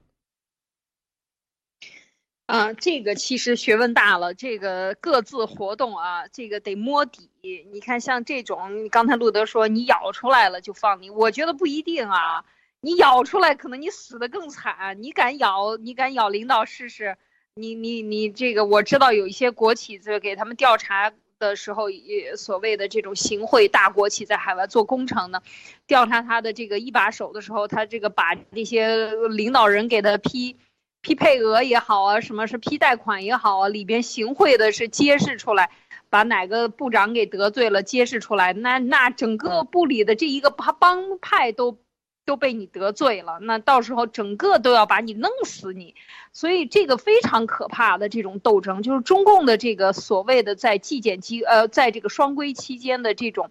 [2.52, 7.30] 啊，这个其实学问大了，这个各自活动啊，这个得摸底。
[7.72, 12.44] 你看，像这种，刚才路德说你咬出来了就放你，我觉得不一定啊。
[12.82, 15.02] 你咬出来，可能你死的更惨。
[15.02, 17.16] 你敢咬，你敢咬领导试试？
[17.54, 25.40] 你你你这个，我知道有一些国企在给他们调查的时候，也所谓的这种行贿大国企在海外做工程呢，
[25.86, 30.58] 调查他的这个一把手的时候，他这个把这些领导人给他批。
[31.02, 35.70] 批配额也好啊，什么是批贷款也好啊，里边行贿的是揭示出来，
[36.08, 41.76] 把哪个部长给得罪了，揭示出来，那那整个部里的这一个帮帮派都
[42.24, 45.96] 都被你得罪了，那到时候整个都要把你弄死你，
[46.32, 53.50] 所以这个非常可怕的这种斗争，就是中共的这个所谓的在纪检机呃，在这个双规期间的这种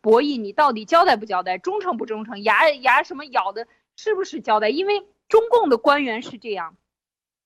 [0.00, 4.68] 博弈，你到底交代不交代，忠诚不忠诚，牙牙什么咬的，是不是交代？
[4.68, 6.76] 因为中共的官员是这样。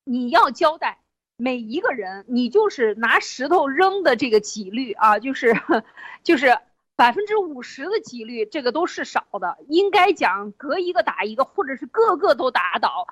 [0.08, 1.00] 你要交代
[1.36, 5.52] 每一个人，你就是拿石头扔的这个几率啊，就是，
[6.22, 6.56] 就是
[6.94, 9.58] 百分之五十的几率，这个都是少的。
[9.68, 13.08] 应该讲隔一个打一个，或者是个个都打倒。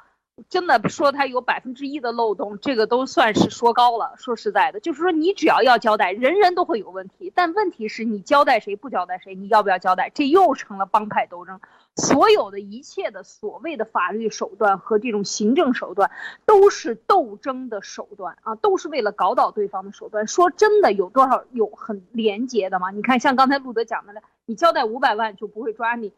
[0.49, 4.15] 真的说他有百分之一的漏洞，这个都算是说高了。
[4.17, 7.33] 说实在的，就是说你只要要交代，人人都会有问题。
[7.35, 10.11] 但问题是你交代谁不交代谁，你要不要交代？
[10.13, 11.61] 这又成了帮派斗争。
[11.97, 16.11] 所有的一切的所谓的法律手段和这种行政手段，
[16.45, 20.27] 都是斗争的手段啊，都是为了搞倒对方的手段。
[20.27, 22.91] 说真的，有多少有很廉洁的吗？
[22.91, 26.13] 你看，像刚才路德讲的了，你交代五百万就不会抓你，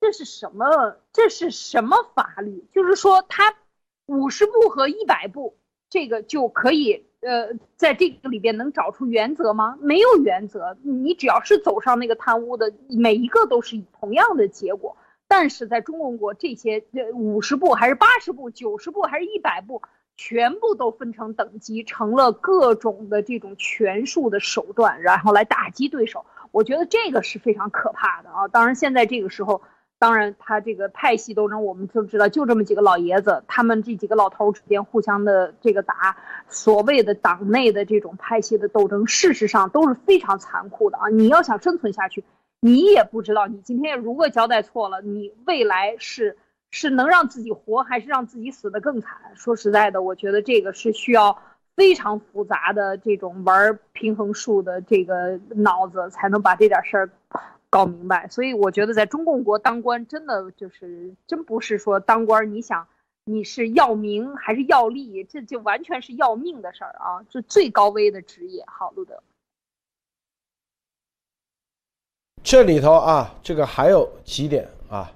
[0.00, 0.96] 这是什么？
[1.12, 2.64] 这是什么法律？
[2.74, 3.54] 就是说他。
[4.12, 5.56] 五十步和一百步，
[5.88, 9.78] 这个就可以，呃，在这个里边能找出原则吗？
[9.80, 14.98] 没有原则，你只要是走上那个贪污的，每一个都是同样的结果。
[15.26, 19.80] 但是在中共国，这些五十步还是八十步、九十步还是一百步，
[20.14, 26.26] 全部都分成等级，成了各种的这种权术的手段，然后来打击对手。
[26.50, 28.46] 我觉得这个是非常可怕的啊！
[28.48, 29.62] 当然，现在这个时候。
[30.02, 36.16] 当然，他这个派系斗争，我们就知道，就这么几个老爷子，他们这几个老头之间互相的这个打，
[36.48, 41.08] 所谓的党内的这种派系的斗争，事实上都是非常残酷的啊！
[41.08, 42.24] 你要想生存下去，
[42.58, 46.36] 你也不知道，你今天如果交代错了，你未来是
[46.72, 49.16] 是能让自己活，还是让自己死得更惨？
[49.36, 51.38] 说实在的，我觉得这个是需要
[51.76, 57.10] 非常复杂的这种玩平衡术的这个脑子，才能把这点事儿。
[57.72, 62.86] 搞明白，所以我觉得在中共国当官真的就是真不是说当官，你想
[63.24, 67.24] 你是要名还是要利，这就完全是要命的事儿啊！
[67.30, 68.62] 这最高危的职业。
[68.66, 69.22] 好，路德，
[72.42, 75.10] 这里头啊，这个还有几点啊，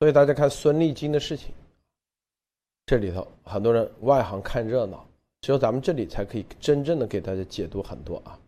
[0.00, 1.54] 所以大家看孙立军的事情，
[2.84, 5.08] 这里头很多人外行看热闹，
[5.40, 8.38] 只有咱们这里才可以真正的给大家解读很多，啊。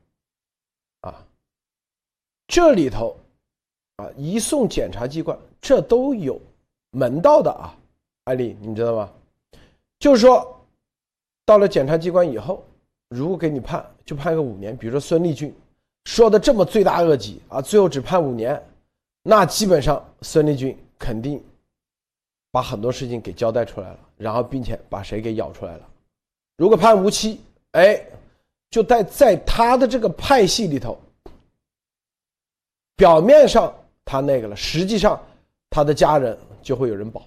[2.48, 3.14] 这里头，
[3.96, 6.40] 啊，移送检察机关，这都有
[6.90, 7.76] 门道的啊，
[8.24, 9.10] 艾丽，你知道吗？
[9.98, 10.58] 就是说，
[11.44, 12.64] 到了检察机关以后，
[13.10, 14.74] 如果给你判，就判个五年。
[14.76, 15.54] 比如说孙立军
[16.06, 18.60] 说的这么罪大恶极啊，最后只判五年，
[19.22, 21.42] 那基本上孙立军肯定
[22.50, 25.86] 把很多事情给交代出来了，然后并且把谁给咬出来了。
[26.56, 27.40] 如果判无期，
[27.72, 28.02] 哎，
[28.70, 30.98] 就在在他的这个派系里头，
[32.98, 33.72] 表面上
[34.04, 35.18] 他那个了，实际上
[35.70, 37.24] 他的家人就会有人保，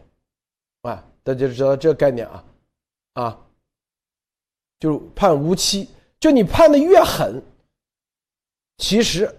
[0.82, 2.44] 啊，大家知道这个概念啊，
[3.14, 3.40] 啊。
[4.82, 5.88] 就判无期，
[6.20, 7.40] 就你判的越狠，
[8.80, 9.32] 其实，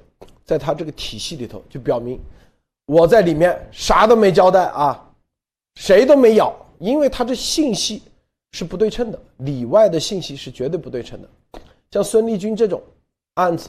[0.45, 2.17] 在他这个体系里头，就表明
[2.87, 5.05] 我在里面啥都没交代啊，
[5.75, 8.05] 谁都没咬，因为他这信息
[8.53, 11.29] 是不对称的，里外的信息是绝对不对称的。
[11.91, 12.81] 像孙立军这种
[13.35, 13.69] 案子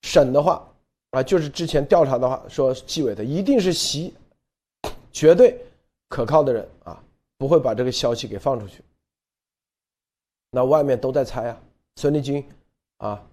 [0.00, 0.66] 审的话
[1.14, 4.12] 啊，就是之前调查的话说纪委的一定是习
[5.12, 5.64] 绝对
[6.08, 7.00] 可靠的人啊，
[7.38, 8.82] 不会把这个消息给放出去。
[10.50, 11.60] 那外面都在猜啊，
[11.96, 12.44] 孙立军，
[12.96, 13.24] 啊，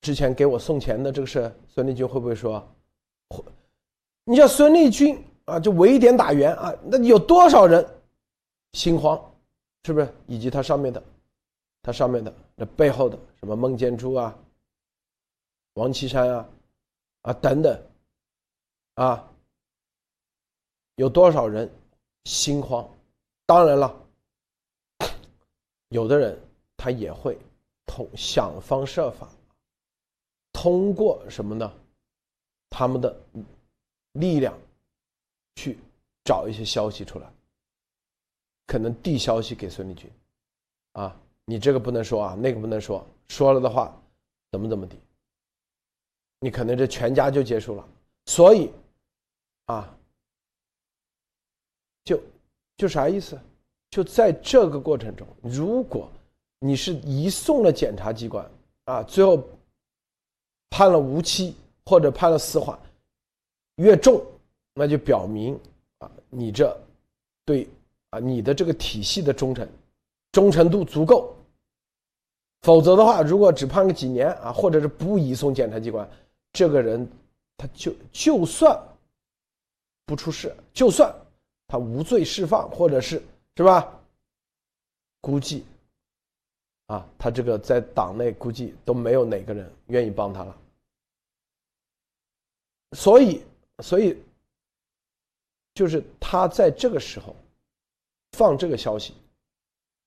[0.00, 2.66] 之前给我送钱的这个事，孙立军会不会说？
[3.28, 3.44] 会，
[4.24, 7.86] 你像孙立军啊，就围点打援啊，那有多少人
[8.72, 9.18] 心慌，
[9.84, 10.08] 是不是？
[10.26, 11.02] 以及他上面的，
[11.82, 14.34] 他上面的那背后的什么孟建柱啊、
[15.74, 16.48] 王岐山啊，
[17.22, 17.86] 啊等等，
[18.94, 19.30] 啊，
[20.96, 21.70] 有多少人
[22.24, 22.88] 心慌？
[23.46, 24.00] 当然了。
[25.88, 26.36] 有的人
[26.76, 27.38] 他也会
[27.86, 29.28] 通想方设法，
[30.52, 31.72] 通过什么呢？
[32.68, 33.16] 他们的
[34.12, 34.58] 力量
[35.54, 35.78] 去
[36.24, 37.32] 找一些消息出来，
[38.66, 40.10] 可能递消息给孙立军，
[40.92, 43.96] 啊，你这个不能说啊，那个不能说，说了的话
[44.50, 44.98] 怎么怎么地，
[46.40, 47.88] 你可能这全家就结束了。
[48.26, 48.70] 所以，
[49.66, 49.96] 啊，
[52.04, 52.20] 就
[52.76, 53.38] 就啥意思？
[53.90, 56.10] 就在这个过程中，如果
[56.58, 58.50] 你是移送了检察机关
[58.86, 59.42] 啊，最后
[60.70, 62.76] 判了无期或者判了死缓，
[63.76, 64.20] 越重，
[64.74, 65.58] 那就表明
[65.98, 66.76] 啊，你这
[67.44, 67.68] 对
[68.10, 69.68] 啊你的这个体系的忠诚
[70.32, 71.32] 忠诚度足够。
[72.62, 76.08] 否则的话，如果只判个几年啊，或者是不移送检察机关，
[76.54, 77.06] 这个人
[77.58, 78.82] 他就就算
[80.06, 81.14] 不出事，就算
[81.66, 83.22] 他无罪释放，或者是。
[83.56, 84.00] 是吧？
[85.20, 85.64] 估计，
[86.86, 90.58] 啊，他这个在党内估计都没有哪个人愿意帮他了。
[92.96, 93.44] 所以，
[93.78, 94.20] 所以，
[95.72, 97.36] 就是他在这个时候
[98.32, 99.14] 放这个消息，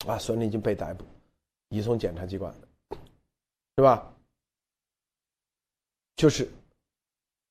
[0.06, 1.06] 啊，孙立军被逮捕，
[1.70, 2.54] 移送检察机关，
[3.78, 4.14] 是吧？
[6.18, 6.50] 就是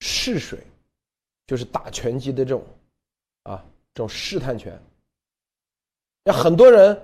[0.01, 0.59] 试水，
[1.47, 2.63] 就是打拳击的这种，
[3.45, 4.79] 啊，这种试探权。
[6.25, 7.01] 那很多人，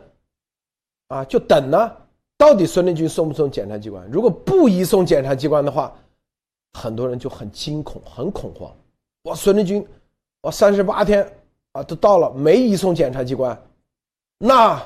[1.07, 1.97] 啊，就等呢，
[2.37, 4.05] 到底孙立军送不送检察机关？
[4.11, 5.97] 如果不移送检察机关的话，
[6.73, 8.77] 很多人就很惊恐、很恐慌。
[9.23, 9.87] 哇，孙立军，
[10.41, 11.33] 我，三十八天
[11.71, 13.57] 啊，都到了，没移送检察机关，
[14.39, 14.85] 那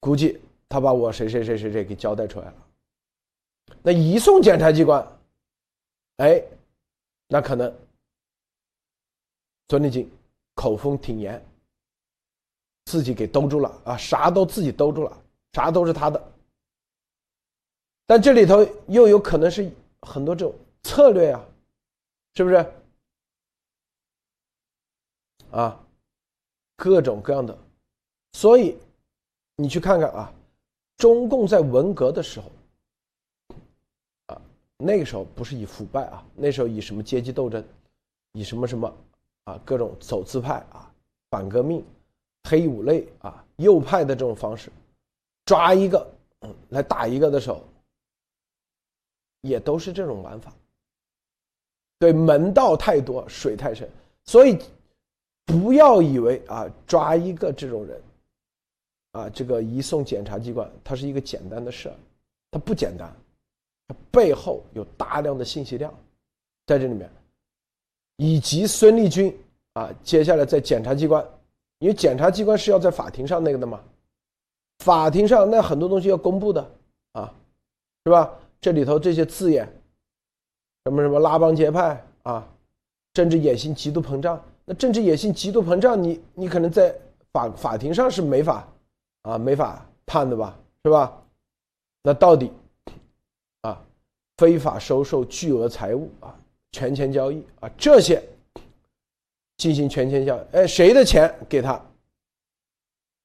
[0.00, 2.54] 估计他把我谁谁谁谁谁给交代出来了。
[3.82, 5.06] 那移送检察机关，
[6.20, 6.42] 哎，
[7.28, 7.74] 那可能
[9.70, 10.10] 孙立军
[10.54, 11.42] 口风挺严。
[12.86, 16.32] 自己给兜住了啊，啥都自己兜住了，啥都是他的。
[18.04, 19.70] 但这里头又有可能是
[20.02, 20.52] 很多这种
[20.82, 21.46] 策略啊，
[22.34, 22.56] 是不是？
[25.52, 25.80] 啊，
[26.76, 27.56] 各种各样的。
[28.32, 28.76] 所以
[29.56, 30.32] 你去看看啊，
[30.96, 32.50] 中共在文革的时候，
[34.80, 37.62] 那个时候不是以腐败啊，那时候以什么阶级斗争，
[38.32, 38.96] 以什么什么
[39.44, 40.90] 啊，各种走资派啊，
[41.30, 41.84] 反革命。
[42.48, 44.72] 黑五类啊，右派的这种方式，
[45.44, 47.62] 抓一个，嗯，来打一个的时候，
[49.42, 50.50] 也都是这种玩法。
[51.98, 53.86] 对，门道太多，水太深，
[54.24, 54.58] 所以
[55.44, 58.02] 不要以为啊，抓一个这种人，
[59.12, 61.96] 啊，这个移送检察机关，它是一个简单的事儿，
[62.50, 63.14] 它不简单，
[64.10, 65.92] 背后有大量的信息量
[66.66, 67.10] 在这里面，
[68.16, 69.36] 以及孙立军
[69.72, 71.24] 啊，接下来在检察机关。
[71.78, 73.80] 因为检察机关是要在法庭上那个的嘛，
[74.80, 76.70] 法庭上那很多东西要公布的
[77.12, 77.32] 啊，
[78.04, 78.30] 是吧？
[78.60, 79.66] 这里头这些字眼，
[80.84, 82.46] 什么什么拉帮结派啊，
[83.14, 86.94] 政治野心极度膨胀，那政治野心极度膨胀，你你可能在
[87.32, 88.68] 法法庭上是没法
[89.22, 91.16] 啊，没法判的吧，是吧？
[92.02, 92.52] 那到底，
[94.40, 96.34] 非法收受巨额财物啊，
[96.72, 98.26] 权钱交易啊，这些。
[99.58, 101.78] 进行权钱交易，哎，谁的钱给他？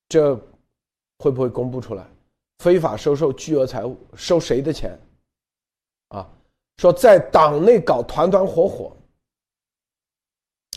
[0.09, 0.35] 这
[1.19, 2.05] 会不会公布出来？
[2.59, 4.99] 非法收受巨额财物，收谁的钱？
[6.09, 6.29] 啊，
[6.75, 8.93] 说在党内搞团团伙伙，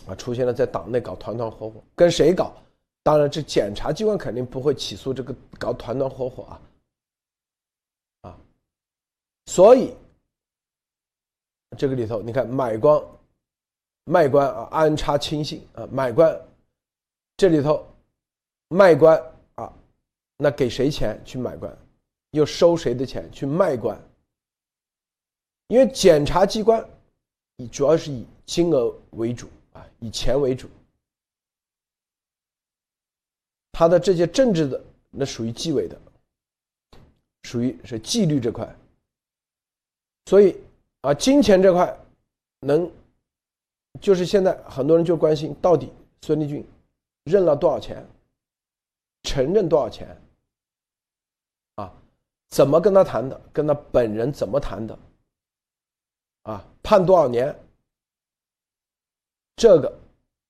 [0.06, 2.54] 啊，出现了在党内搞团团伙伙，跟谁搞？
[3.02, 6.60] 当然，这检察机关肯定不会起诉这个搞团团伙伙啊，
[8.20, 8.38] 啊，
[9.46, 9.92] 所以
[11.76, 13.00] 这个里头，你看买官、
[14.04, 16.40] 卖官啊，安插亲信啊，买官
[17.36, 17.86] 这里头
[18.68, 19.20] 卖官
[19.56, 19.72] 啊，
[20.36, 21.76] 那给谁钱去买官，
[22.30, 24.00] 又收谁的钱去卖官？
[25.68, 26.82] 因为检察机关
[27.56, 30.68] 以主要是以金额为主啊，以钱为主。
[33.72, 36.00] 他的这些政治的那属于纪委的，
[37.44, 38.74] 属于是纪律这块，
[40.24, 40.56] 所以
[41.00, 41.96] 啊，金钱这块
[42.60, 42.90] 能，
[44.00, 45.92] 就是现在很多人就关心到底
[46.22, 46.64] 孙立军
[47.24, 48.06] 认了多少钱，
[49.22, 50.20] 承认多少钱，
[51.76, 51.92] 啊，
[52.48, 54.98] 怎么跟他谈的，跟他本人怎么谈的，
[56.42, 57.54] 啊，判多少年，
[59.56, 59.98] 这个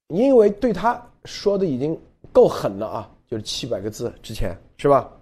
[0.09, 2.01] 因为对他说的已经
[2.33, 3.15] 够狠了啊。
[3.29, 5.13] 就是七百个字之前是吧？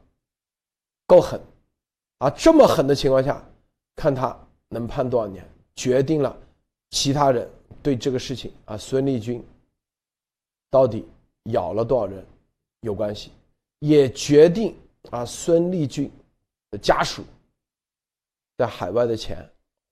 [1.09, 1.41] 够狠，
[2.19, 3.45] 啊，这么狠的情况下，
[3.97, 6.37] 看他能判多少年，决定了
[6.91, 7.49] 其他人
[7.83, 9.45] 对这个事情啊，孙立军
[10.71, 11.07] 到底
[11.45, 12.25] 咬了多少人
[12.81, 13.31] 有关系，
[13.81, 14.77] 也决定
[15.11, 16.11] 啊，孙立军
[16.71, 17.25] 的家属
[18.57, 19.49] 在海外的钱，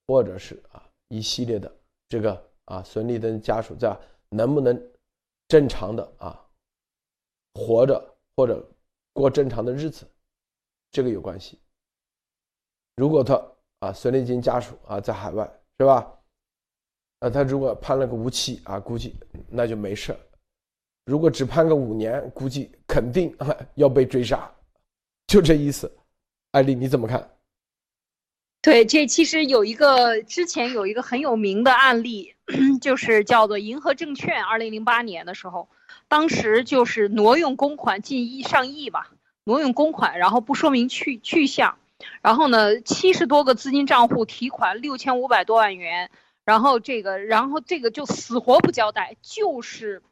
[0.07, 1.73] 或者是啊一系列的
[2.09, 3.97] 这个啊孙立登家属在
[4.29, 4.81] 能不能
[5.49, 6.41] 正常的啊。
[7.57, 8.69] 活着或者
[9.13, 10.05] 过正常的日子，
[10.91, 11.57] 这个有关系。
[12.97, 13.41] 如果他
[13.85, 15.45] 啊，孙立军家属啊在海外
[15.79, 16.11] 是吧？
[17.19, 19.15] 啊，他如果判了个无期啊，估计
[19.51, 20.17] 那就没事
[21.05, 23.37] 如果只判个五年，估计肯定
[23.75, 24.51] 要被追杀，
[25.27, 25.91] 就这意思。
[26.53, 27.31] 艾丽你怎么看？
[28.63, 32.35] 对，这其实有一个之前有一个很有名的案例，
[32.81, 35.69] 就是叫做银河证券，二零零八年的时候。
[36.09, 39.11] 当时就是挪用公款近亿上亿吧，
[39.45, 41.77] 挪用公款，然后不说明去去向，
[42.21, 46.11] 然后呢，七十多个资金账户提款六千五百多万元，
[46.45, 50.03] 然后这个，然后这个就死活不交代，就是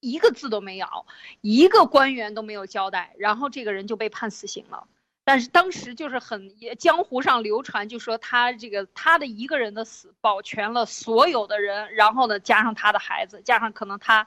[0.00, 1.06] 一个字都没咬，
[1.40, 4.86] 一个官员都没有交代，然后这个人就被判死刑了。
[5.26, 14.26] 但是当时就是很江湖上流传，就说他这个他的一个人的死保全了所有的人，然后呢加上他的孩子，加上可能他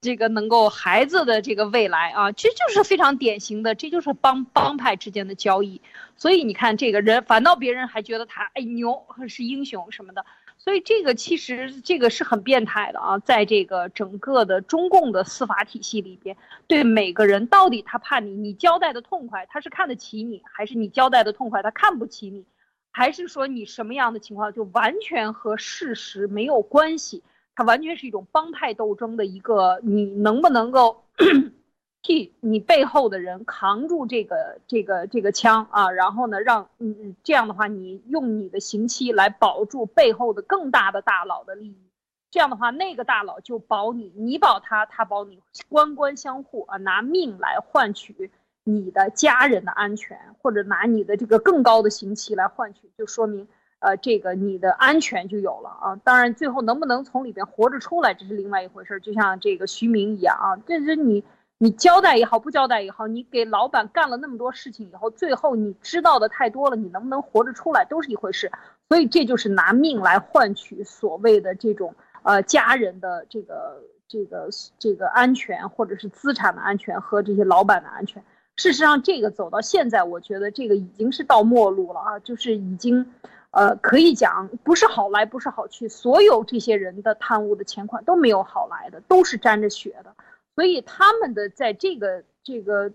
[0.00, 5.80] 这个能够孩子的这个未来啊，这就是非常典型的，这就是帮帮派之间的交易。
[6.16, 10.24] 所以你看这个人，反倒别人还觉得他哎牛是英雄什么的。
[10.56, 16.36] 所以这个其实这个是很变态的啊，在这个整个的中共的司法体系里边，
[16.66, 22.44] 对每个人到底他判你，你交代的痛快，他是看得起你，还是你交代的痛快，他看不起你，
[22.90, 27.22] 还是说你什么样的情况就完全和事实没有关系，
[27.58, 31.02] 它完全是一种帮派斗争的一个，你能不能够？
[32.00, 41.90] 替你背后的人扛住这个这个这个枪啊，然后呢，让嗯这样的话，你用你的刑期来保住背后的更大的大佬的利益，
[42.30, 48.30] 这样的话，那个大佬就保你，你保他，他保你，官官相护啊，拿命来换取
[48.62, 53.48] 你的家人的安全，或者拿你的这个更高的刑期来换取，就说明
[53.80, 55.96] 呃这个你的安全就有了啊。
[56.04, 58.98] 当然，最后能不能从里边活着出来，这是另外一回事。
[59.00, 61.24] 就像这个徐明一样啊，这是你。
[61.60, 68.48] 你交代也好，不交代也好，你给老板干了那么多事情以后，最后你知道的太多了，你能不能活着出来都是一回事。
[68.88, 74.48] 所以这就是拿命来换取所谓的这种呃家人的这个这个
[74.78, 78.22] 这个安全，或者是资产的安全和这些老板的安全。
[78.54, 83.04] 事实上，这个走到现在，我觉得这个已经是到末路了啊，就是已经，
[83.58, 90.14] 呃，可以讲不是好来不是好去，所有这些人的贪污的钱款都没有好来的，都是沾着血的。
[90.54, 92.92] 所以他们的在这个这个，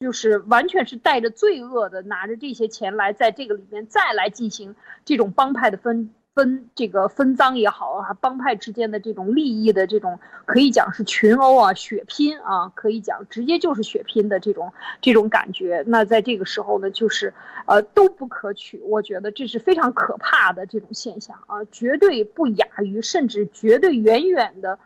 [0.00, 4.74] 就是完全是带着罪恶的，拿着这些钱来在这个里面再来进行
[5.04, 14.70] 这种帮派的分分这个分赃也好啊，帮派之间的这种利益的这种可以讲是群殴啊、血拼啊，可以讲直接就是血拼的这种
[15.00, 15.82] 这种感觉。
[15.86, 17.32] 那在这个时候呢，就是
[17.64, 24.78] 呃都不可取，我觉得这是非常可怕的这种现象啊，绝对不亚于，甚至绝对远远的。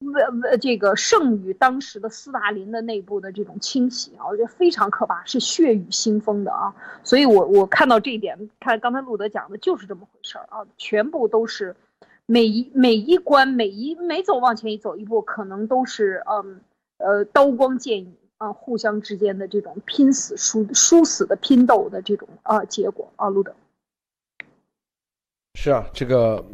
[0.00, 6.74] 为为这个胜于当时的斯大林的内部的这种清洗啊，我觉得非常可怕，是血雨腥风的啊。
[7.02, 11.74] 所以我我看到这一点，看刚才路德讲的就是这么回事儿啊，全部都是
[12.26, 16.60] 每一每一关每一每走往前一走一步，可能都是嗯
[16.98, 23.52] 呃刀光剑影啊互相之间的这种拼死殊殊死的拼斗的这种啊结果啊，路德。
[25.54, 26.44] 是啊，这个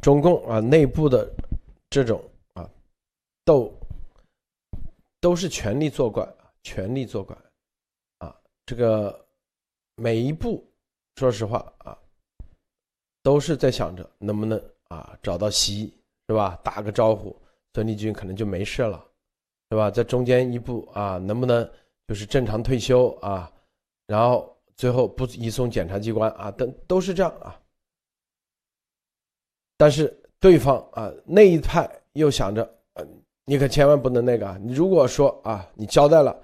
[0.00, 1.30] 中共啊内部的
[1.90, 2.22] 这种
[3.48, 3.72] 都
[5.22, 6.28] 都是权力作怪，
[6.62, 7.34] 权力作怪
[8.18, 9.26] 啊，这个
[9.96, 10.62] 每一步，
[11.16, 11.96] 说实话啊，
[13.22, 15.94] 都是在想着能不能啊找到西医
[16.28, 16.60] 是吧？
[16.62, 17.34] 打个招呼，
[17.72, 19.02] 孙立军可能就没事了，
[19.70, 19.90] 是吧？
[19.90, 21.66] 在中间一步啊，能不能
[22.06, 23.50] 就是正常退休啊？
[24.08, 27.58] 然后最后不移送检察机关啊，等都是这样啊。
[29.78, 33.06] 但是对方啊那一派又想着，呃，
[33.48, 34.58] 你可千万不能那个啊！
[34.60, 36.38] 你如果说啊你交代了，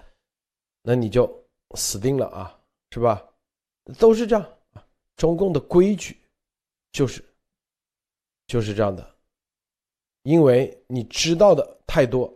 [0.81, 1.31] 那你就
[1.75, 2.59] 死定了啊，
[2.93, 3.23] 是吧？
[3.99, 4.43] 都是这样
[4.73, 4.83] 啊，
[5.15, 6.19] 中共的规矩
[6.93, 7.23] 就是
[8.47, 9.07] 就是这样的，
[10.23, 12.33] 因为你知道的太多，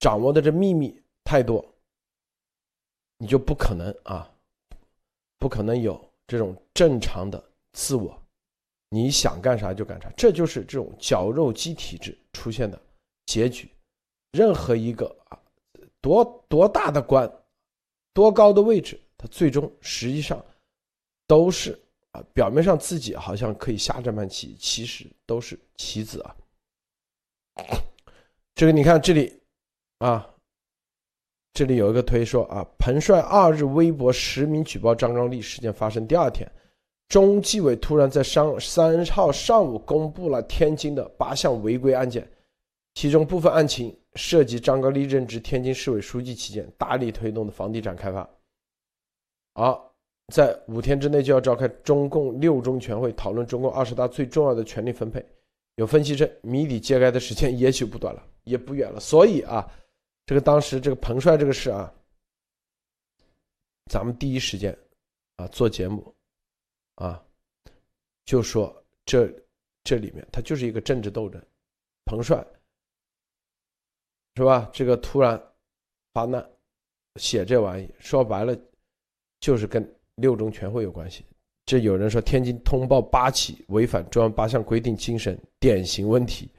[0.00, 1.64] 掌握的这秘密太多，
[3.16, 4.28] 你就不可能啊，
[5.38, 7.40] 不可能有这种正常的
[7.74, 8.20] 自我。
[8.88, 12.80] 你想干啥就干啥，这就是这种绞肉机体制出现的
[13.28, 13.70] 结局。
[14.32, 15.38] 任何一个啊，
[16.00, 17.30] 多多大的官，
[18.14, 20.42] 多高的位置，他最终实际上
[21.26, 21.78] 都是
[22.12, 26.36] 啊，表面上自己好像可以下这盘棋，其实都是棋子啊。
[28.54, 29.40] 这个你看这里
[29.98, 30.34] 啊，
[31.52, 36.50] 这里有一个推说啊，彭帅二日微博实名举报张高丽事件发生第二天。
[37.08, 42.30] 中纪委突然在上三号上午公布了天津的八项违规案件，
[42.94, 48.28] 其中部分案情涉及张高丽任职天津市委书记期间大力推动的房地产开发。
[49.54, 49.80] 而
[50.32, 55.24] 在五天之内就要召开中共六中全会讨论中共二十大最重要的权力分配，
[55.76, 59.00] 有分析称谜底揭开的时间也许不短了，也不远了。
[59.00, 59.66] 所以啊，
[60.26, 61.92] 这个当时这个彭帅这个事啊，
[63.90, 64.76] 咱们第一时间
[65.36, 66.14] 啊做节目。
[66.96, 67.24] 啊，
[68.24, 69.32] 就说这
[69.84, 71.40] 这里面它就是一个政治斗争，
[72.04, 72.44] 彭帅
[74.38, 74.70] 是吧？
[74.72, 75.40] 这个突然
[76.14, 76.44] 发难，
[77.16, 78.56] 写这玩意说白了
[79.40, 81.24] 就是跟六中全会有关系。
[81.66, 86.50] 这有人说天津通报八起违反中央八项规定精神典型问题，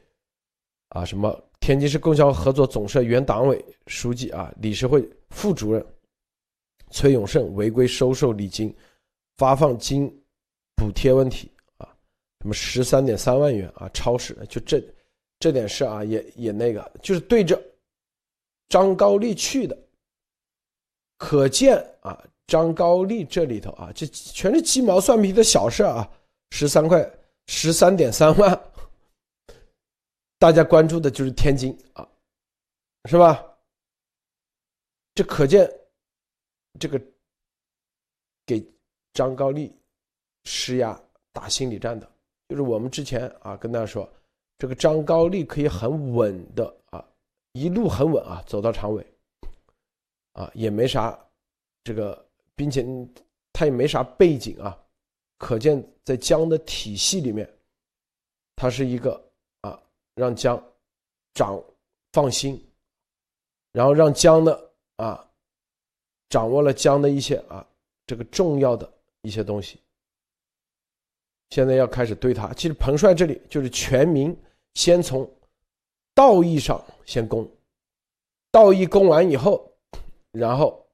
[0.90, 5.86] 啊，什么天津市供销合作总社原党委书记啊、理事会副主任
[6.92, 8.76] 崔永胜违规收受礼金，
[9.38, 10.14] 发放金。
[10.76, 11.94] 补贴问题啊，
[12.40, 14.82] 什么十三点三万元啊，超市就这
[15.40, 17.62] 这点事啊，也也那个，就是对着
[18.70, 19.78] 张高丽去的，
[21.18, 26.10] 可见啊，张高丽这里头啊，这全是鸡毛蒜皮的小事啊，
[26.52, 27.12] 十三块
[27.48, 28.72] 十三点三万，
[30.38, 32.08] 大家关注的就是天津啊，
[33.10, 33.44] 是吧？
[35.16, 35.70] 这可见
[36.80, 37.02] 这个
[38.46, 38.66] 给
[39.14, 39.76] 张高丽。
[40.46, 41.00] 施压
[41.34, 42.10] 打心理战的，
[42.48, 44.10] 就是我们之前啊跟大家说，
[44.58, 47.06] 这个张高丽可以很稳的啊，
[47.60, 49.06] 一路很稳啊走到常委，
[50.32, 51.18] 啊也没啥
[51.84, 52.86] 这个，并且
[53.52, 54.78] 他也没啥背景啊，
[55.38, 57.52] 可见在江的体系里面，
[58.56, 59.22] 他是一个
[59.62, 59.78] 啊
[60.16, 60.62] 让江
[61.34, 61.62] 长
[62.14, 62.66] 放心，
[63.74, 65.30] 然后让江的啊
[66.30, 67.68] 掌握了江的一些啊
[68.06, 68.90] 这个重要的
[69.22, 69.80] 一些东西。
[71.50, 74.38] 现在要开始对他，其实彭帅这里就是全民
[74.76, 75.30] 先从
[76.20, 77.50] 道义上先攻，
[78.52, 79.72] 道义攻完以后，
[80.34, 80.86] 然后，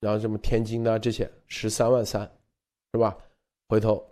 [0.00, 2.22] 然后什么天津的这些十三万三，
[2.92, 3.16] 是吧？
[3.68, 4.04] 回头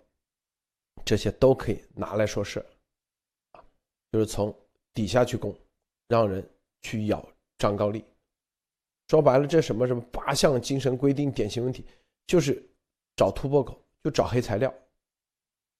[1.03, 2.65] 这些都可以拿来说事，
[4.13, 4.57] 就是从
[4.93, 5.53] 底下去攻，
[6.07, 6.49] 让人
[6.83, 7.21] 去咬
[7.57, 8.05] 张高丽。
[9.09, 11.85] 说白了，这什么什么八项精神规定典型问题，
[12.25, 12.65] 就是
[13.17, 14.73] 找突破口，就找黑材料。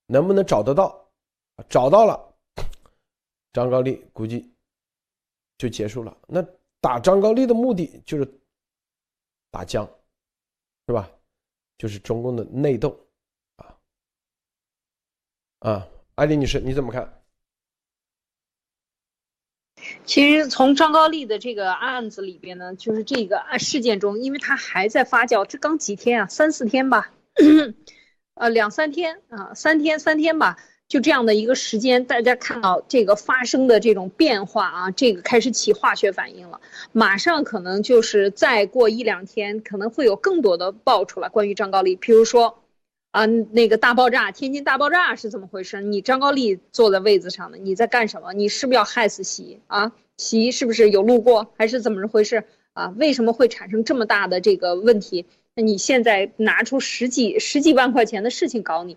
[0.07, 1.09] 能不能找得到？
[1.69, 2.32] 找到了，
[3.53, 4.53] 张高丽估计
[5.57, 6.17] 就结束了。
[6.27, 6.45] 那
[6.81, 8.27] 打张高丽的目的就是
[9.49, 9.89] 打江，
[10.87, 11.09] 是吧？
[11.77, 13.07] 就是中共的内斗
[13.57, 13.75] 啊
[15.59, 15.87] 啊！
[16.15, 17.23] 艾丽女士，你怎么看？
[20.05, 27.11] 其实从张高丽的这个案子里边呢，就是这个案事件中，因为他还在发酵，这刚几天啊，三四天吧。
[28.35, 30.57] 呃，两三天啊，三天三天吧，
[30.93, 42.59] 就这样的一个时间，大家看到这个发生的这种变化啊，这个开始起化学反应了，马上可能就是再过一两天，可能会有更多的爆出来关于张高丽，比如说，
[43.09, 45.81] 啊，那个大爆炸，天津大爆炸是怎么回事？
[45.81, 48.31] 你张高丽坐在位子上的，你在干什么？
[48.31, 49.93] 你是不是要害死习啊？
[50.17, 52.43] 习是不是有路过，还是怎么回事？
[52.73, 55.25] 啊，为什么会产生这么大的这个问题？
[55.55, 58.95] 那你现在拿出十几十几万块钱的事情搞你，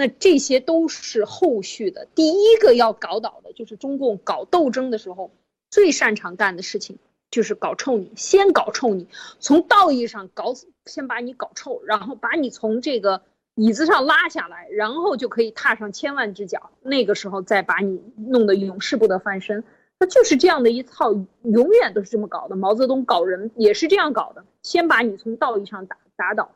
[0.00, 2.08] 那这些都是后续的。
[2.14, 5.30] 第一个要搞倒的就是中共搞斗争的时候
[5.70, 6.96] 最擅长干的事情，
[7.30, 9.08] 就是搞臭你，先搞臭你，
[9.40, 13.20] 从道义上搞死，先把你搞臭，然后把你从这个
[13.56, 16.70] 椅子上拉下来，然后就可以踏上千万只脚。
[16.80, 19.62] 那个时候再把你弄得永世不得翻身。
[19.98, 22.56] 那就是这样的一套，永远都是这么搞的。
[22.56, 26.52] 毛泽东搞人也是这样搞的，先把你从道义上打打倒。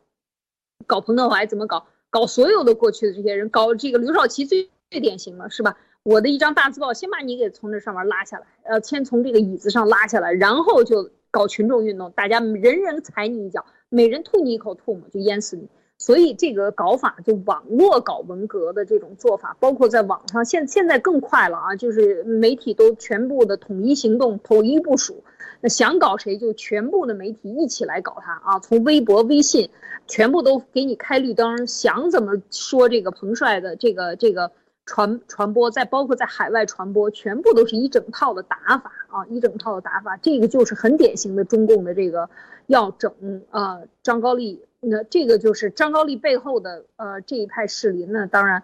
[0.86, 1.86] 搞彭德怀怎么搞？
[2.14, 5.76] 搞所有的过去的这些人，搞这个刘少奇最最典型了，是吧？
[6.04, 15.68] 我的一张大字报，先把你给从这上面拉下来，呃，先从这个椅子上拉下来，然后就搞群众运动，大家人人踩你一脚，每人吐你一口唾沫，就淹死你。
[15.98, 25.24] 所以这个搞法就网络搞文革的这种做法，包括在网上，现现在更快了啊，就是媒体都全部的统一行动、统一部署，
[25.68, 29.68] 想搞谁就全部的媒体一起来搞他啊，从微博、微信，
[30.06, 34.50] 全部都给你开绿灯，想怎么说这个彭帅的这个这个
[34.86, 42.28] 传传播，再包括在海外传播，全部都是一整套的打法啊，一整套的打法，这个就是很典型的中共的这个
[42.66, 44.62] 要整啊张高丽。
[44.86, 48.62] 那这个就是张高丽背后的呃这一派势力，那当然，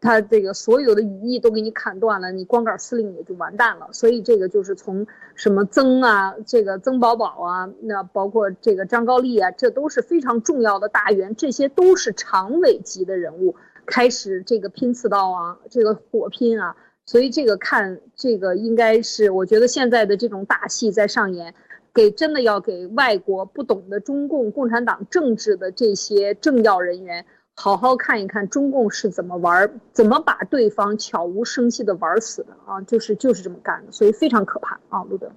[0.00, 3.88] 他这个所有的羽翼都给你砍断了，你光杆司令也就完蛋了。
[3.92, 16.76] 所以这个就是从什么曾啊，这个曾宝宝啊，那包括这个张高丽啊，这都是非常重要的大员，这些都是常委级的人物，开始这个拼刺刀啊，这个火拼啊。
[17.08, 21.54] 所以这个看这个应该是，我觉得现在的这种大戏在上演。
[21.96, 27.24] 给真的要给外国不懂得中共共产党政治的这些政要人员
[27.54, 32.78] 好好看一看中共是怎么玩，怎么把对方悄无声息的玩死的啊！
[32.82, 35.32] 就是就是这么干的，所以非常可怕啊，路德。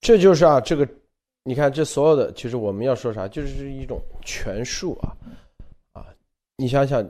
[0.00, 0.86] 这就是啊，这个
[1.42, 5.16] 你看这所有的，其实我们要说啥，就是一种权术啊
[5.94, 6.06] 啊！
[6.58, 7.02] 你想想，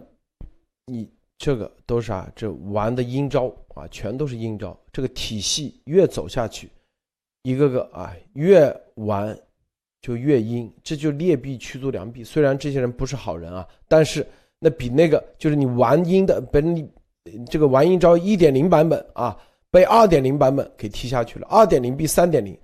[0.87, 4.79] 你这个都是啊，这玩的阴招啊，全都是阴招。
[4.93, 6.71] 这个体系越走下去。
[7.45, 9.39] 一个个啊，越玩
[10.01, 12.25] 就越阴，这就劣币驱逐良币。
[12.25, 14.27] 虽然这些人不是好人啊，但是
[14.59, 16.91] 那比那个就是你玩阴的，本你
[17.51, 19.39] 这个玩阴招一点零版本啊，
[19.71, 21.47] 被二点零版本给踢下去了。
[21.51, 22.59] 二点零比三点零，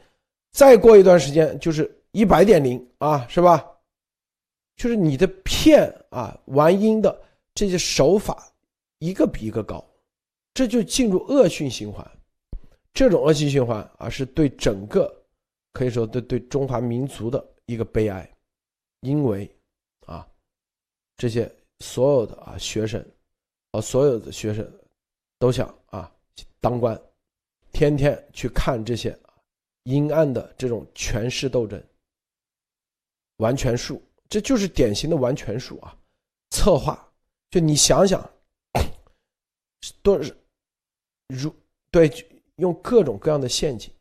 [0.53, 3.65] 再过一段时间就是一百点零啊，是吧？
[4.77, 7.21] 就是你的骗啊，玩阴的
[7.55, 8.51] 这些手法
[8.99, 9.85] 一个比一个高，
[10.55, 12.11] 这就进入恶性循环。
[12.93, 15.11] 这种恶性循环啊，是对整个
[15.73, 18.29] 可以说对对中华民族的一个悲哀，
[19.01, 19.49] 因为
[20.07, 20.29] 啊，
[21.17, 23.03] 这些所有的啊学生，
[23.71, 24.69] 啊所有的学生
[25.39, 26.13] 都想啊
[26.61, 27.01] 当官，
[27.73, 29.17] 天天去看这些
[29.85, 31.83] 阴暗的这种权势斗争，
[33.37, 35.97] 玩权术，这就是典型的玩权术啊，
[36.51, 37.09] 策划，
[37.51, 38.29] 就你想想，
[40.03, 40.37] 都是
[41.29, 41.55] 如
[41.93, 42.11] 对。
[42.61, 43.93] 用各种各样的陷阱，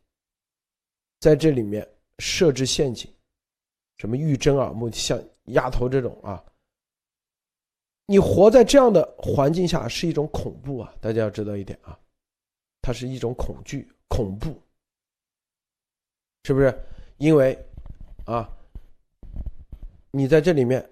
[1.18, 1.86] 在这里面
[2.18, 3.10] 设置陷阱，
[3.96, 6.44] 什么欲睁耳目，像丫头这种啊，
[8.06, 10.94] 你活在这样的环境下是一种恐怖啊！
[11.00, 11.98] 大家要知道一点啊，
[12.82, 14.60] 它是一种恐惧、恐怖，
[16.44, 16.78] 是不是？
[17.18, 17.58] 因为
[18.26, 18.48] 啊，
[20.10, 20.88] 你在这里面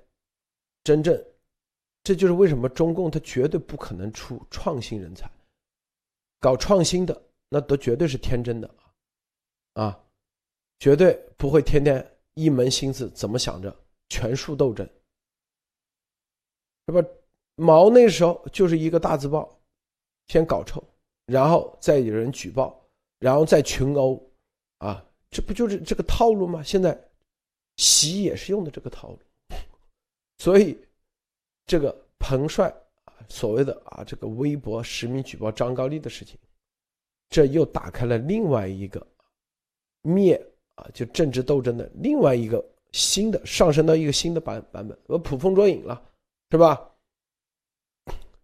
[0.84, 1.22] 真正，
[2.02, 5.30] 这就是为什么中共它绝对不可能出创新人才，
[6.40, 7.22] 搞创新的。
[7.48, 8.74] 那都绝对是天真的，
[9.74, 9.98] 啊，
[10.78, 13.74] 绝对不会天天一门心思怎么想着
[14.08, 14.86] 权术斗争，
[16.86, 17.08] 是吧？
[17.56, 19.58] 毛那时候就是一个大字报，
[20.28, 20.82] 先搞臭，
[21.26, 22.78] 然后再有人举报，
[23.18, 24.22] 然后再群殴，
[24.78, 26.62] 啊，这不就是这个套路吗？
[26.62, 26.96] 现在
[27.76, 29.18] 习也是用的这个套路，
[30.38, 30.78] 所以
[31.66, 32.68] 这个彭帅
[33.04, 36.38] 啊，所谓的啊这个微博实名举报张高丽的事情。
[37.30, 39.06] 这又打开了另外一个
[40.02, 40.34] 灭
[40.76, 46.02] 啊，就政治斗争的另外一个新的上升到一个新的版版本，我，捕风捉影了，
[46.50, 46.90] 是吧？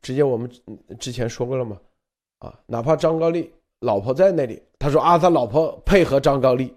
[0.02, 0.50] 直接我们
[0.98, 1.80] 之前说过了嘛，
[2.40, 6.74] 啊，哪怕张高丽老婆在那里，他说啊，他老婆配合张高丽，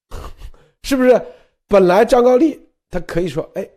[0.82, 1.20] 是不是？
[1.66, 3.68] 本来张高丽他可以说，哎，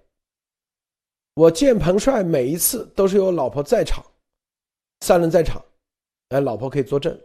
[1.34, 4.02] 我见彭帅每一次都是有老婆在场，
[5.02, 5.62] 三人在场。
[6.30, 7.18] 哎，老婆可以作证，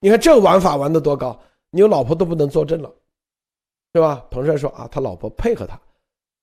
[0.00, 1.40] 你看这玩法玩的多高！
[1.70, 2.92] 你有老婆都不能作证了，
[3.94, 4.26] 是吧？
[4.30, 5.80] 彭帅说啊，他老婆配合他，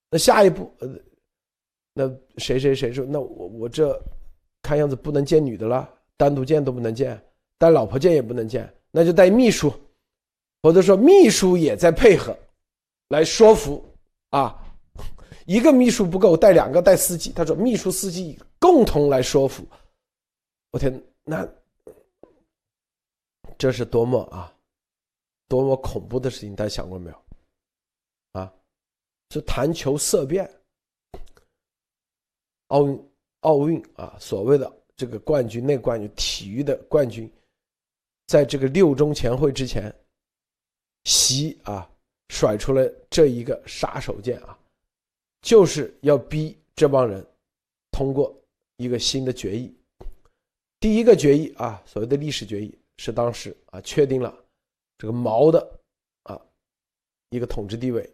[0.09, 0.89] 那下一步，呃，
[1.93, 3.97] 那谁谁谁说，那我我这
[4.61, 7.21] 看样子不能见女的了，单独见都不能见，
[7.57, 9.73] 带老婆见也不能见，那就带秘书，
[10.63, 12.37] 或者说秘书也在配合
[13.09, 13.83] 来说服
[14.29, 14.57] 啊。
[15.45, 17.31] 一个秘书不够，带两个带司机。
[17.33, 19.65] 他说秘书司机共同来说服。
[20.71, 21.45] 我天，那
[23.57, 24.53] 这是多么啊，
[25.47, 26.55] 多么恐怖的事情！
[26.55, 27.23] 大家想过没有？
[28.33, 28.53] 啊，
[29.29, 30.49] 是谈球色变，
[32.67, 33.09] 奥运
[33.41, 37.31] 奥运啊，所谓的这个冠军、那冠军、体育的冠军，
[38.27, 39.93] 在这个六中全会之前，
[41.03, 41.89] 习啊
[42.29, 44.57] 甩出了这一个杀手锏啊。
[45.41, 47.25] 就是要逼这帮人
[47.91, 48.31] 通过
[48.77, 49.75] 一个新的决议。
[50.79, 54.31] 第一个决议啊，所谓的历史决议，是当时啊确定了
[54.95, 55.59] 这个毛的
[56.21, 56.39] 啊
[57.31, 58.07] 一个统治地位。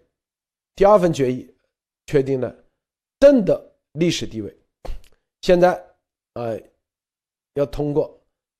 [0.75, 1.53] 第二份决议
[2.05, 2.55] 确定了
[3.19, 3.53] 邓的
[3.91, 4.57] 历史地位。
[5.41, 5.73] 现在
[6.35, 6.57] 呃
[7.55, 8.17] 要通过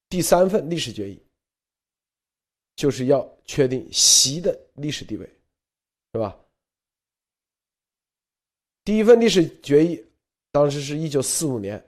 [0.10, 1.18] 第三份历史决议，
[2.76, 5.26] 就是要确定习的历史地位，
[6.12, 6.38] 是吧？
[8.84, 10.06] 第一份历史决议，
[10.52, 11.82] 当时是一九四五年，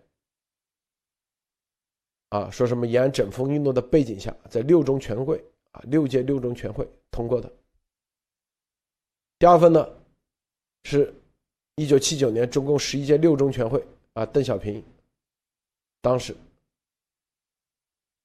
[2.29, 7.51] 啊，说什么延安整风运动的背景下，在六中全会啊，六届六中全会通过的。
[9.37, 9.87] 第二份呢，
[10.83, 11.13] 是
[11.75, 14.83] 一九七九年中共十一届六中全会啊，邓小平
[16.01, 16.35] 当时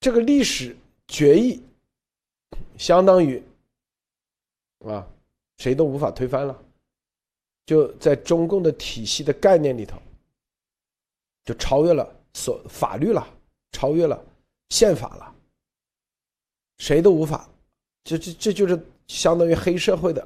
[0.01, 0.77] 这个历史
[1.09, 1.63] 决议，
[2.77, 3.43] 相当于
[4.81, 5.09] 啊，
[5.59, 6.63] 谁都无法推翻了。
[7.65, 9.99] 就在中共的体系的概念里头，
[11.47, 13.27] 就超越了所法律了，
[13.75, 14.23] 超越了
[14.71, 15.35] 宪法了，
[16.79, 17.51] 谁都无法，
[18.05, 20.25] 这这这就是相当于黑社会的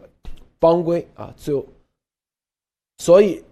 [0.58, 1.34] 帮规啊！
[1.38, 1.66] 最后，
[2.98, 3.42] 所以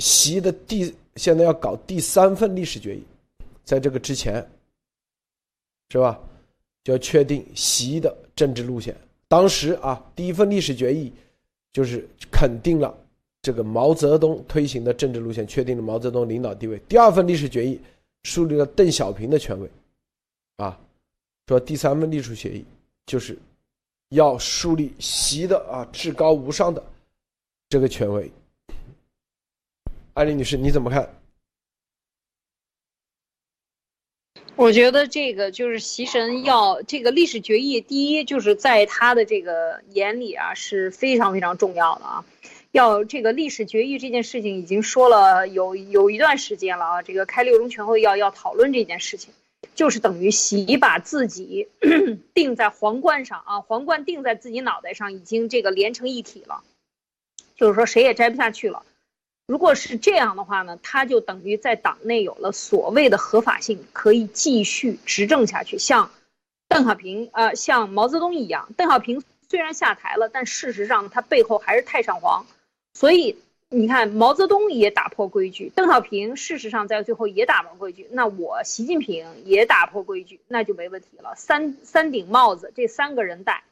[0.00, 3.02] 习的第现在要搞第三份历史决议，
[3.64, 4.46] 在这个之前，
[5.88, 6.20] 是吧？
[6.84, 8.94] 就要确定习的政治路线。
[9.28, 11.10] 当时啊，第一份历史决议
[11.72, 12.94] 就是肯定了。
[13.40, 16.78] 这个毛泽东推行的政治路线，确定了毛泽东领导地位。
[16.88, 17.80] 第二份历史决议
[18.28, 19.70] 树立了邓小平的权威，
[20.58, 20.78] 啊，
[21.46, 22.62] 说第三份历史决议
[23.06, 23.38] 就是
[24.10, 26.84] 要树立习的啊至高无上的
[27.70, 28.30] 这个权威。
[30.12, 31.08] 艾丽女士，你怎么看？
[34.56, 42.26] 我觉得这个就是习神要这个历史决议，第一就是在他的这个眼里啊是非常非常重要的啊。
[42.70, 49.32] 要这个历史决议这件事情已经说了有有一段时间了啊，这个开六中全会要要讨论这件事情，
[49.74, 51.68] 就是等于习把自己
[52.34, 56.62] 定在皇冠上啊，皇冠定在自己脑袋上，已经这个连成一体了，
[57.56, 58.82] 就是说谁也摘不下去了。
[59.46, 66.10] 如果是这样的话呢，他就等于在党内有了所谓的合法性，可以继续执政下去，像
[66.68, 68.68] 邓小平呃，像毛泽东一样。
[68.76, 72.44] 邓小平虽然下台了，但事实上他背后还是太上皇。
[72.94, 73.36] 所以
[73.70, 81.34] 你看，毛泽东也打破规矩，邓小平事实上在最后也打破规矩，那我习近平也打破规矩，那就没问题了。
[81.36, 83.62] 三三顶帽子，这三个人戴，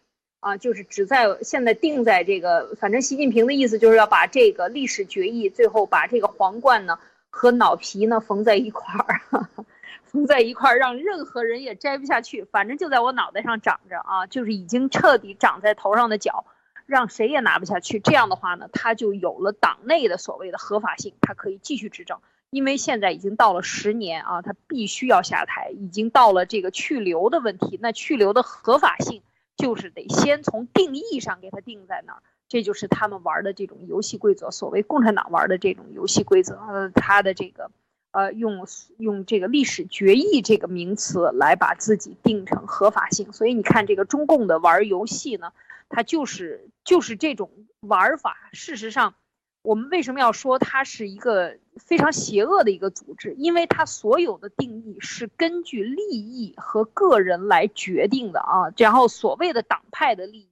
[0.40, 6.98] 啊，就是只在现在定在这个，反正习近平的意思就是要把这个历史决议，最后把这个皇冠呢
[7.30, 9.48] 和脑皮呢缝在一块儿，
[10.04, 12.44] 缝在一块儿，让任何人也摘不下去。
[12.44, 16.44] 反正就在我脑袋上长着啊，就是已经彻底长在头上的角。
[16.86, 22.18] 让谁也拿不下去，这样的话呢，他就有了党内的所谓的合法性，他可以继续执政。
[22.50, 27.76] 因为现在已经到了十年啊，他必须要下台，已经到了这个去留的问题。
[27.82, 29.20] 那去留的合法性，
[29.56, 34.52] 就是得先从定义上给他定在那儿，这就是他们玩的这种游戏规则。
[34.52, 37.72] 所谓共产党玩的这种游戏规则，呃，他的这个，
[38.12, 38.64] 呃，用
[38.96, 43.32] 用这个历史决议这个名词来把自己定成合法性。
[43.32, 45.52] 所以你看，这个中共的玩游戏呢。
[45.88, 48.36] 它就是就是这种玩法。
[48.52, 49.14] 事实上，
[49.62, 53.34] 我们为什么要说它是一个非常邪恶的一个组织？
[53.34, 58.72] 因为它所有的定义是根据利益和个人来决定的啊。
[58.76, 60.50] 然后所谓的党派的利益，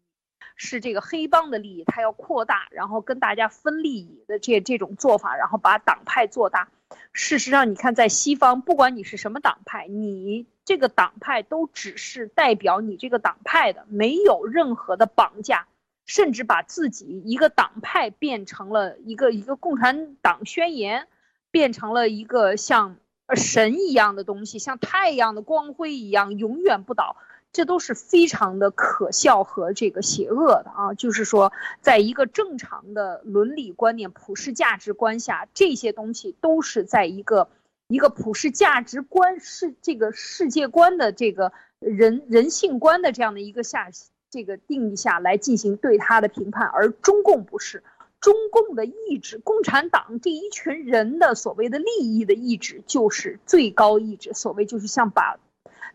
[0.56, 6.68] 是这个黑帮的利益，它要扩大，然后跟大家分利益的这这种做法，然后把党派做大。
[7.12, 10.46] 事实上，你看在西方，不管你是什么党派，你。
[10.64, 15.66] 这个党派都只是代表你这个党派的，没有任何的绑架，
[16.06, 21.06] 甚至把自己一个党派变成了一个一个共产党宣言，
[21.50, 22.96] 变成了一个像
[23.34, 27.16] 神一样的东西，像太阳的光辉一样永远不倒，
[27.52, 30.94] 这都是非常的可笑和这个邪恶的啊！
[30.94, 31.52] 就是说，
[31.82, 37.50] 在一个正常的伦理观念、普世价值观下，这些东西都是在一个。
[37.88, 43.88] 一个普世价值观世这个世界观的这个人人性观的这样的一个下
[44.30, 47.82] 这个定义下来进行对他的评判，而中共不是。
[48.20, 54.32] 中共的意志，共产党这一群人的所谓的利益的意志，就是最高意志。
[54.32, 55.38] 所谓就是像把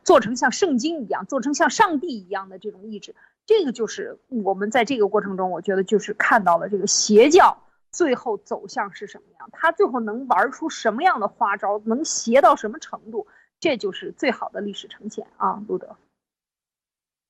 [0.04, 3.16] 做成像圣经一样，做成像上帝一样的这种意志。
[3.48, 13.28] 这个就是我们在这个过程中，我觉得就是看到了这个邪教最后走向是什么样，他最后能玩出什么样的花招，能邪到什么程度，
[13.60, 15.96] 这就是最好的历史呈现啊，路德。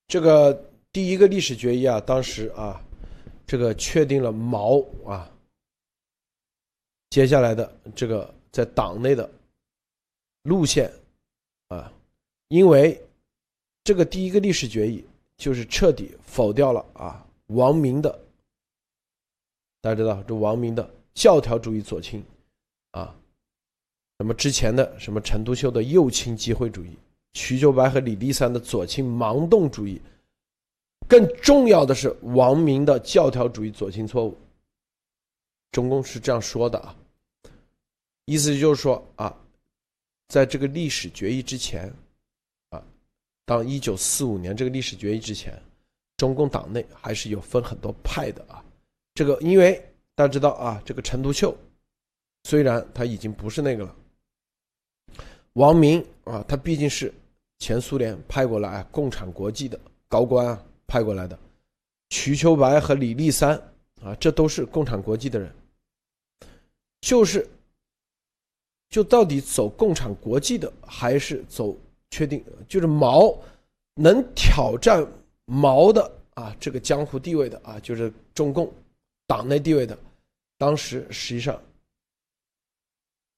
[0.08, 0.52] 这个
[0.92, 2.80] 第一个历史决议啊，当时啊。
[3.46, 5.28] 这个确定了毛啊，
[7.08, 9.28] 接下来的这个在党内的
[10.44, 10.88] 路线
[11.66, 11.92] 啊，
[12.46, 12.96] 因为
[13.82, 15.04] 这个第一个历史决议
[15.36, 18.16] 就是彻底否掉了啊王明的，
[19.80, 22.22] 大家知道这王明的教条主义左倾
[22.90, 23.14] 啊，
[24.18, 26.96] 什么之前的什么陈独秀的右倾机会主义，
[27.32, 30.00] 瞿秋白和李立三的左倾盲动主义。
[31.08, 34.36] 更重要的是，王明的教条主义左倾错误。
[35.72, 36.94] 中共是这样说的啊，
[38.26, 39.34] 意思就是说啊，
[40.28, 41.92] 在这个历史决议之前，
[42.68, 42.84] 啊，
[43.44, 45.60] 当一九四五年这个历史决议之前，
[46.16, 48.62] 中共党内还是有分很多派的啊。
[49.14, 49.82] 这个因为
[50.14, 51.56] 大家知道啊，这个陈独秀
[52.44, 53.96] 虽然他已经不是那个了，
[55.54, 57.12] 王明啊，他毕竟是
[57.58, 60.64] 前苏联派过来共产国际的高官啊。
[60.92, 61.38] 派过来的，
[62.08, 63.56] 瞿秋白和李立三
[64.02, 65.54] 啊，这都是共产国际的人，
[67.00, 67.48] 就是，
[68.88, 71.76] 就到底走共产国际的，还是走
[72.10, 73.32] 确定就是毛
[73.94, 75.06] 能挑战
[75.44, 78.68] 毛的啊这个江湖地位的啊，就是中共
[79.30, 79.96] 党内地位的，
[80.58, 81.62] 当时实际上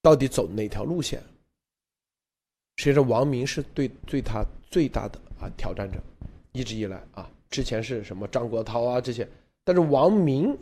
[0.00, 1.22] 到底走哪条路线？
[2.76, 6.02] 实际上，王明是对对他最大的啊挑战者，
[6.52, 7.30] 一直以来啊。
[7.50, 9.28] 之前是什么张国焘啊这些，
[9.64, 10.56] 但是王明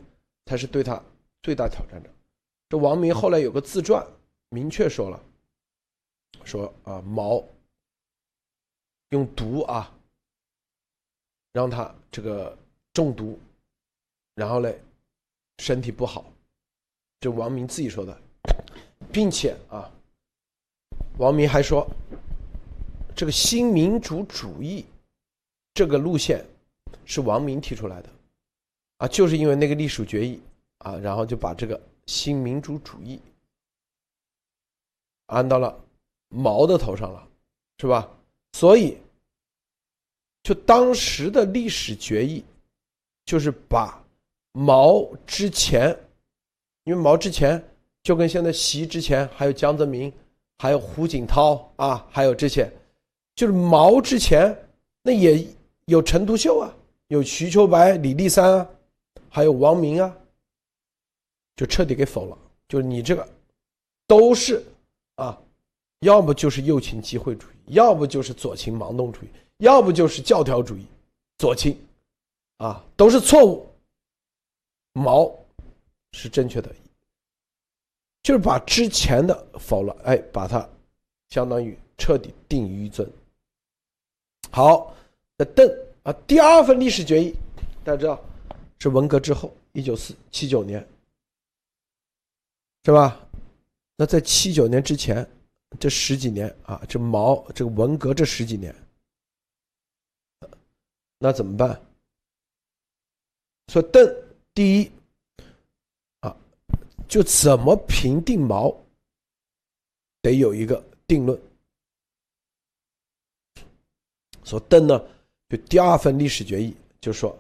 [0.47, 1.01] 才是对他
[1.45, 2.11] 最大挑战者。
[2.69, 4.05] 这王明后来有个自传，
[4.49, 5.25] 明确说了，
[6.45, 7.41] 说啊毛
[9.11, 9.97] 用毒啊
[11.53, 12.59] 让他这个
[12.93, 13.39] 中毒，
[14.35, 14.83] 然后嘞
[15.61, 16.25] 身体不好，
[17.21, 18.19] 这王明自己说的，
[19.13, 19.89] 并且啊
[21.19, 21.87] 王明还说
[23.15, 24.87] 这个新民主主义
[25.75, 26.45] 这个路线。
[27.05, 28.09] 是王明提出来的，
[28.99, 30.41] 啊，就是因为那个隶属决议
[30.79, 33.21] 啊，然后就把这个新民主主义
[35.27, 35.77] 安到了
[36.29, 37.29] 毛的头上了，
[37.79, 38.09] 是吧？
[38.53, 38.97] 所以，
[40.45, 42.45] 就当时的历史决议，
[43.25, 44.00] 就是把
[44.53, 45.97] 毛之前，
[46.85, 47.63] 因为毛之前
[48.03, 50.13] 就跟现在习之前还有江泽民，
[50.59, 52.71] 还有胡锦涛啊，还有这些，
[53.35, 54.57] 就是毛之前
[55.03, 55.47] 那也
[55.87, 56.75] 有陈独秀啊。
[57.09, 58.69] 有瞿秋白、李立三啊，
[59.29, 60.17] 还有王明啊，
[61.57, 62.39] 就彻底给否了。
[62.69, 63.29] 就是你这个，
[64.07, 64.65] 都是
[65.17, 65.37] 啊，
[66.03, 69.29] 要么就是右倾机会主义，要不就是左倾盲动主义，
[69.59, 70.87] 要不就是教条主义
[71.39, 71.77] 左倾，
[72.59, 73.67] 啊，都是错误。
[74.93, 75.33] 毛
[76.13, 76.75] 是正确的，
[78.23, 80.69] 就是把之前的否了，哎，把它
[81.29, 83.11] 相当于彻底定于一尊。
[84.51, 84.95] 好，
[85.37, 85.69] 那邓。
[86.03, 87.35] 啊，第二份历史决议，
[87.85, 88.19] 大家知道
[88.79, 90.81] 是文革之后，一九四七九年，
[92.85, 93.21] 是吧？
[93.97, 95.29] 那在七九年之前，
[95.79, 98.75] 这十几年啊，这毛这个文革这十几年，
[101.19, 101.79] 那怎么办？
[103.69, 104.03] 说邓
[104.61, 104.91] 第一
[106.21, 106.37] 啊，
[107.09, 108.71] 就怎么评定毛，
[110.21, 111.41] 得有一个定论。
[114.45, 115.03] 说邓呢？
[115.49, 117.35] 就第二份历史决议，就说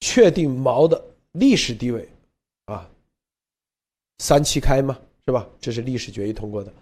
[0.00, 2.08] 确定毛的历史地位，
[2.64, 2.90] 啊，
[4.16, 5.46] 三七开嘛，是吧？
[5.60, 6.72] 这是历史决议通过的，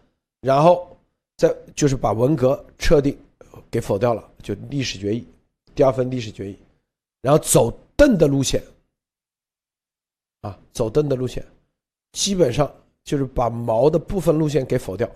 [0.42, 0.96] 然后
[1.36, 3.18] 再就是把文革彻底
[3.72, 5.26] 给否掉了，就历史决议，
[5.74, 6.56] 第二份历史决议，
[7.22, 8.62] 然后走邓的路线，
[10.42, 11.44] 啊，走邓的路线，
[12.12, 12.72] 基本上
[13.02, 15.10] 就是把毛的部分路线给否掉，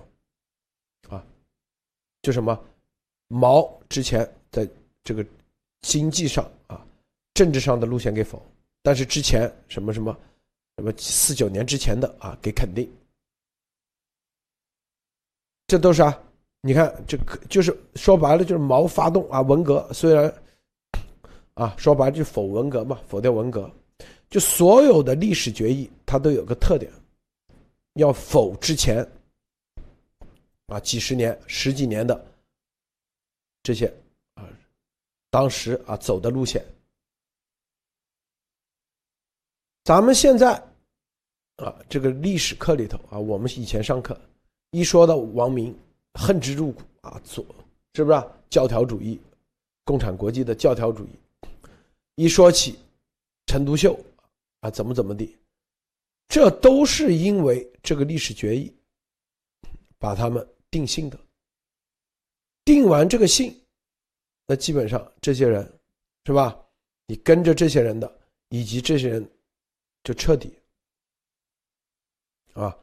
[1.08, 1.22] 啊，
[2.22, 2.58] 就什么
[3.28, 4.68] 毛之前在。
[5.06, 5.24] 这个
[5.82, 6.84] 经济上啊，
[7.32, 8.44] 政治上的路线给否，
[8.82, 10.18] 但是之前什么什么
[10.76, 12.90] 什么四九年之前的啊给肯定，
[15.68, 16.20] 这都是啊，
[16.60, 20.42] 你看这个就是说白了就是毛发动啊文革，虽然
[21.54, 23.70] 啊说白了就否文革嘛，否掉文革，
[24.28, 26.92] 就所有的历史决议它都有个特点，
[27.94, 29.06] 要否之前
[30.66, 32.26] 啊几十年十几年的
[33.62, 33.86] 这些
[34.34, 34.48] 啊。
[35.30, 36.64] 当时啊走的路线。
[39.84, 40.54] 咱们现在
[41.56, 44.20] 啊，这个历史课里头啊，我们以前上课
[44.70, 45.72] 一说到王明，
[46.14, 47.46] 恨之入骨啊，左
[47.94, 49.20] 是不是啊教条主义，
[49.84, 51.10] 共产国际的教条主义？
[52.16, 52.76] 一说起
[53.46, 53.96] 陈独秀
[54.60, 55.38] 啊，怎么怎么地，
[56.28, 58.74] 这都是因为这个历史决议
[59.98, 61.18] 把他们定性的。
[62.64, 63.54] 定完这个性，
[64.46, 65.62] 那基本上这些人
[66.24, 66.60] 是吧？
[67.06, 69.30] 你跟着这些人的，以及这些人。
[70.04, 70.56] 就彻底
[72.54, 72.78] 啊，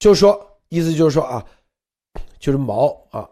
[0.00, 1.48] 就是说，意思就是说啊，
[2.40, 3.30] 就是毛啊，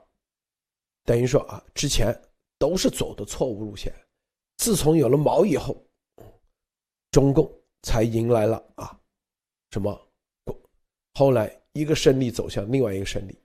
[1.03, 2.15] 等于说啊，之前
[2.57, 3.93] 都是走的错误路线，
[4.59, 5.85] 自从有了毛以后，
[7.11, 7.53] 中共
[7.87, 8.99] 才迎来了啊，
[9.71, 9.97] 什么，
[11.15, 13.41] 后来一个胜利走向另外一个胜利，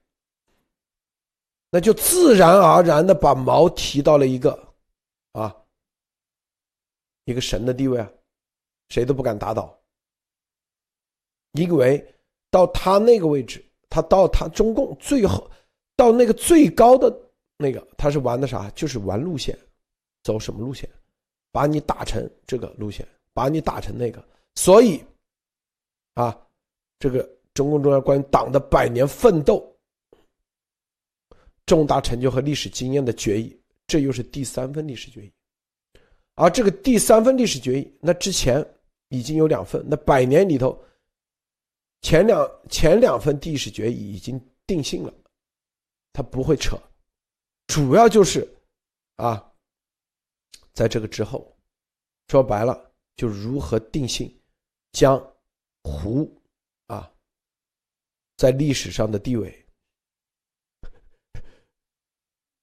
[1.69, 4.73] 那就自然而然的把毛提到了一个
[5.33, 5.55] 啊，
[7.25, 8.11] 一个神的地位啊。
[8.89, 9.79] 谁都不敢打倒，
[11.53, 12.13] 因为
[12.49, 15.49] 到他那个位置，他到他中共最后
[15.95, 17.09] 到那个最高的
[17.57, 18.69] 那个，他是玩的啥？
[18.71, 19.57] 就是玩路线，
[20.23, 20.89] 走什么路线？
[21.53, 24.21] 把你打成这个路线，把你打成那个。
[24.55, 25.03] 所以，
[26.13, 26.37] 啊，
[26.99, 29.75] 这个中共中央关于党的百年奋斗、
[31.65, 35.31] 重大成就和历史经验的决议，这又是第三份历史决议。
[36.35, 38.65] 而这个第三份历史决议，那之前。
[39.13, 40.81] 已经有两份，那百年里头，
[42.01, 45.13] 前两前两份历史决议已经定性了，
[46.13, 46.81] 他不会扯，
[47.67, 48.47] 主要就是
[49.17, 49.51] 啊，
[50.71, 51.53] 在这个之后，
[52.29, 54.33] 说白了就如何定性
[54.91, 55.19] 将
[55.83, 56.31] 胡
[56.87, 57.11] 啊
[58.37, 59.65] 在历史上的地位，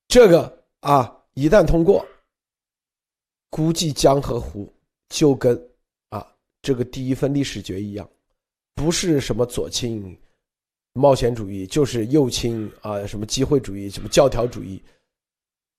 [0.08, 2.06] 这个啊一旦通过，
[3.50, 4.72] 估计江和胡
[5.08, 5.56] 就跟
[6.10, 6.34] 啊。
[6.60, 8.10] 这个第一份历史决议一样，
[8.74, 10.20] 不是什么左倾
[10.92, 14.82] 冒险主义，就是右倾啊，什么机会主义，什么教条主义，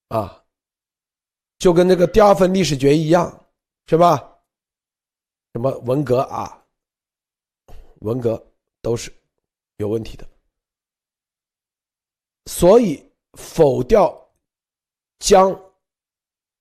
[0.08, 0.42] 啊，
[1.58, 3.46] 就跟那个第二份历史决议一样，
[3.88, 4.29] 是吧？
[5.54, 6.64] 什么文革啊，
[8.02, 8.42] 文革
[8.82, 9.12] 都是
[9.78, 10.28] 有问题的，
[12.46, 14.16] 所以否掉
[15.20, 15.52] 江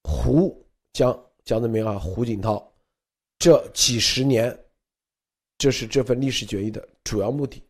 [0.04, 2.64] 胡江江泽民啊，胡锦涛。
[3.38, 4.58] 这几十年，
[5.58, 7.62] 这是这份历史决议的主要目的。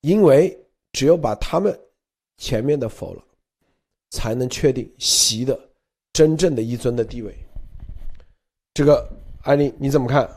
[0.00, 0.56] 因为
[0.92, 1.78] 只有把他们
[2.38, 3.24] 前面的否了，
[4.10, 5.70] 才能确定习的
[6.12, 7.36] 真正的一尊的地位。
[8.78, 9.10] 这个
[9.42, 10.30] 艾丽你怎么看？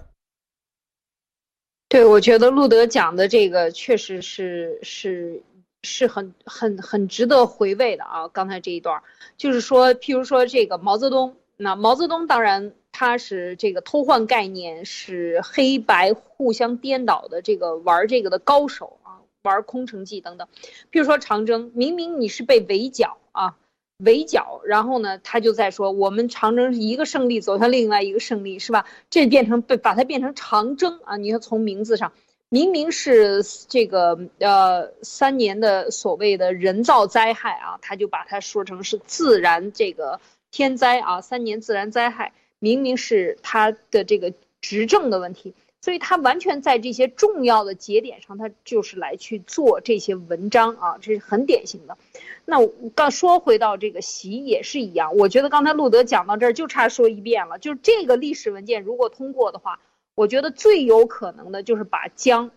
[1.88, 5.44] 对，我觉得路德讲的这个确实是是
[5.84, 8.28] 是很很很值得回味的啊！
[8.30, 9.04] 刚才这一段
[9.38, 12.74] 就是说，譬如说这个毛泽东，那毛泽东当然。
[12.94, 20.48] 他是这个偷换概念，是黑白互相颠倒的这个玩这个的高手啊，玩空城计等等。
[20.92, 23.56] 譬如说长征，明明你是被围剿啊，
[24.04, 28.86] 围剿，然后呢，他就在说我们长征是一个胜利走向另外一个胜利，是吧？
[29.10, 31.18] 这变成被把它变成长征啊！
[31.18, 32.12] 你看从名字上，
[32.50, 40.20] 明明是这个呃三年的所谓的人造灾害啊，他就把它说成是自然这个
[40.52, 42.34] 天灾啊，三年自然灾害。
[42.60, 51.98] 明明是他的这个执政的问题，所以他完全在这些重要的节点上，他就是来去做这些文章啊，这是很典型的。
[52.46, 59.80] 那刚说回到这个习也是一样，我觉得刚才路德讲到这儿就差说一遍了，就是这个历史文件如果通过的话，
[60.14, 62.52] 我觉得最有可能的就是把江，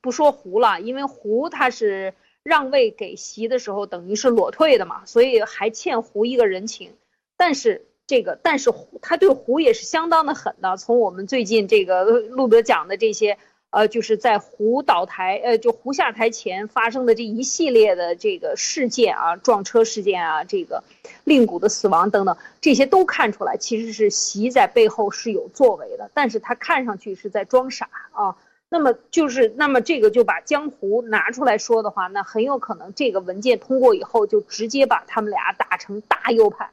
[0.00, 6.92] 不说胡了，因为胡他是让位给习的时候等于是裸退的嘛，所以还欠胡一个人情，
[7.36, 7.86] 但是。
[8.06, 10.76] 这个，但是胡他对胡也是相当的狠的。
[10.76, 13.36] 从我们最近这个路德讲的这些，
[13.70, 20.84] 呃，就是在胡倒台，呃，就胡下台前发生的这一系列的这个事件啊，撞车事件啊，这个
[21.24, 28.36] 令谷的死亡等等，这些都看出来，其实是习在背后是有作为的，但是他看上去是在装傻啊。
[28.68, 36.70] 那么就是，那么这个就把江湖拿出来说的话，那很有可能这个文件通过以后，就直接把他们俩打成大右派。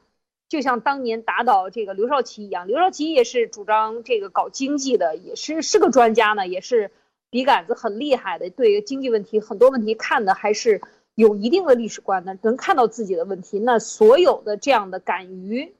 [0.48, 6.92] 就像当年打倒这个刘少奇一样，刘少奇也是主张这个搞经济的，也是是个专家呢，也是
[7.30, 10.80] 笔杆子很厉害的，对于经济问题很多问题看的还是
[11.14, 13.58] 有一定的历史观的，能看到自己的问题。
[13.58, 15.74] 那所有的这样的敢于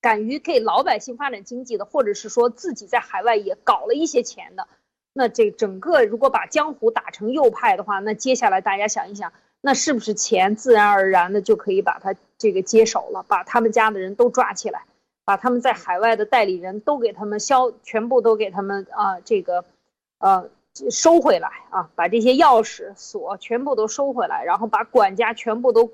[0.00, 4.68] 敢于给老百姓发展经济的，或者是说自己在海外也搞了一些钱的，
[5.14, 12.14] 那这整个如果把江湖打成右派的话，那接下来大家想一想，那是不是钱自然而然的就可以把它？
[12.40, 14.82] 这个接手了，把他们家的人都抓起来，
[15.24, 19.64] 把他们在海外的代理人都给他们销，全部都给他们啊这个，
[20.18, 20.48] 呃
[20.90, 25.92] 收回来啊，把这些钥匙锁全部都收回来，然后把管家全部都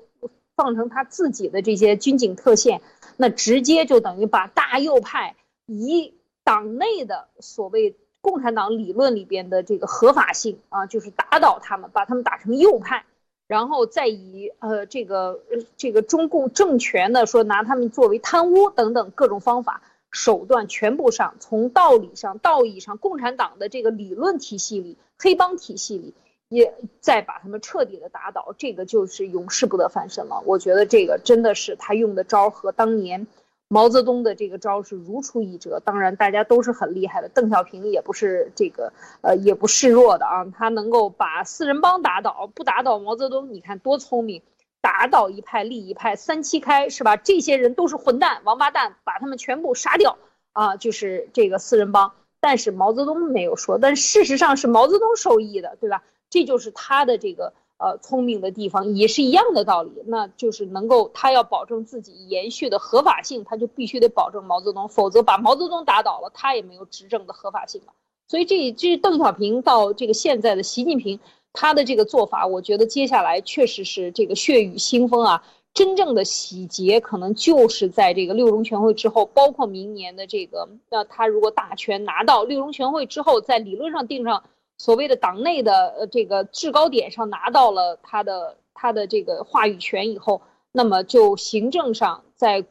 [0.55, 2.81] 放成他自己的这些军警特线，
[3.17, 5.35] 那直接就等于把大右派
[5.67, 7.95] 以党内的所谓。
[8.19, 13.05] 共产党理论里边的这个合法性啊，就是打倒他们，把他们打成右派，
[13.47, 15.39] 然后再以呃这个
[15.77, 19.81] 这个中共政权呢说拿他们作为贪污等等各种方法
[20.11, 26.13] 手段全部上，从道理上道义上，共产党的这个理论体系里，黑帮体系里，
[26.49, 30.41] 也再把他们彻底的打倒，这个就是永世不得翻身了。
[30.45, 33.27] 我觉得这个真的是他用的招和当年。
[33.69, 44.41] 毛泽东的这个招是如出一辙，当然大家都是很厉害的，邓小平也不是这个，呃，也不示弱的啊，他能够把四人帮打倒，不打倒毛泽东，你看多聪明，
[44.79, 47.17] 打倒一派立一派，三七开是吧？
[47.17, 50.17] 这些人都是混蛋、王八蛋，把他们全部杀掉
[50.53, 52.13] 啊，就是这个四人帮。
[52.39, 56.03] 但是毛泽东没有说，但事实上是毛泽东受益的，对吧？
[56.29, 57.53] 这就是他的这个。
[57.79, 67.93] 呃，聪明的地方也是一样的道理，那就是能够他要保证自己延续的合法性，他就必须得保证毛泽东，否则把毛泽东打倒了，他也没有执政的合法性了。
[68.27, 71.19] 所以这这邓小平到这个现在的习近平，
[71.53, 75.43] 他的这个做法，我觉得接下来确实是这个血雨腥风啊，
[75.75, 84.43] 真正的洗劫可能就是在这个六中全会之后，包括明年的这个，那他如果大权拿到六中全会之后，在理论上定上。
[84.77, 92.63] 所谓的党内的呃这个制高点上拿到了他的他的这个话语权以后，那么就行政上在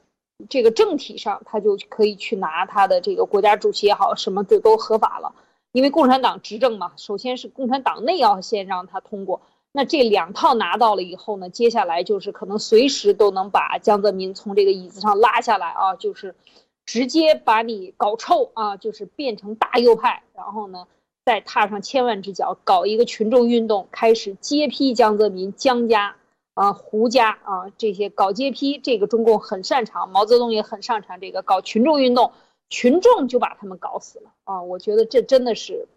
[0.49, 5.35] 这个政体上他就可以去拿他的这个国家主席也好什么就都合法了，
[5.73, 9.41] 因为共产党执政嘛，首先是共产党内要先让他通过，
[9.73, 16.37] 那这两套拿到了以后呢，接下来就是可能随时都能把江泽民从这个椅子上拉下来啊，就是
[16.85, 20.87] 直接把你搞臭啊，就是变成大右派，然后呢。
[21.27, 26.15] 再踏上千万只脚，搞一个群众运动，开始揭批江泽民、江家
[26.55, 32.31] 啊、胡家啊这些搞揭批，这个中共很擅长，毛泽东也很擅长这个搞群众运动，
[32.69, 34.63] 群众就把他们搞死了啊！
[34.63, 35.89] 我觉得这真的是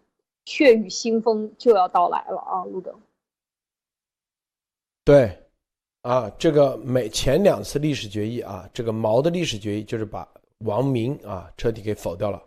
[0.46, 2.92] 血雨腥风就要到来了啊，路德。
[5.04, 5.38] 对，
[6.02, 10.26] 啊，这个每前两次历史决议啊，这个毛的历史决议就是把
[10.64, 12.42] 王明啊彻底给否掉了。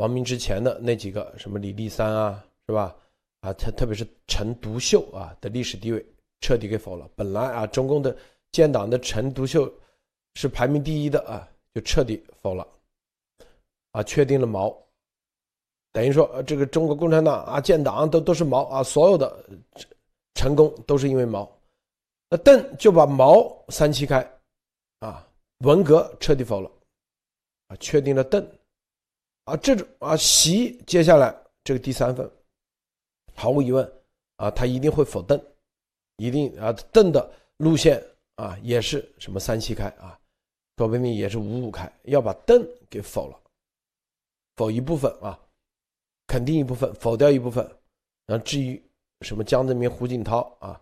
[0.00, 2.96] 王明之前的那几个什么李立三啊，是吧？
[3.40, 6.02] 啊，特特别是陈独秀啊的历史地位
[6.40, 7.06] 彻底给否了。
[7.14, 8.16] 本来啊，中共的
[8.50, 9.70] 建党的陈独秀
[10.36, 12.66] 是排名第一的啊，就彻底否了。
[13.92, 14.74] 啊，确定了毛，
[15.92, 19.44] 等于说这个中国共产党啊建党都都是毛啊，所有的
[20.34, 21.46] 成功都是因为毛。
[22.30, 24.26] 那邓就把毛三七开，
[25.00, 25.28] 啊，
[25.58, 26.70] 文革彻底否了，
[27.68, 28.42] 啊，确定了邓。
[29.50, 32.30] 啊，这种啊，习接下来这个第三份，
[33.34, 33.92] 毫无疑问
[34.36, 35.42] 啊，他一定会否邓，
[36.18, 38.00] 一定啊，邓的路线
[38.36, 40.16] 啊，也是什么三七开啊，
[40.76, 43.40] 说不定也是五五开，要把邓给否了，
[44.54, 45.36] 否一部分啊，
[46.28, 47.68] 肯定一部分，否掉一部分。
[48.26, 48.80] 然后至于
[49.22, 50.80] 什么江泽民、胡锦涛啊，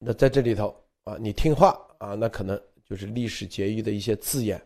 [0.00, 4.60] 那在这里头啊，你听话啊，那可能就是历史结余的一些字眼，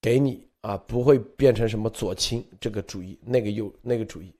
[0.00, 0.49] 给你。
[0.62, 4.34] 啊，不会变成什么左倾这个主义，那个右那个主义。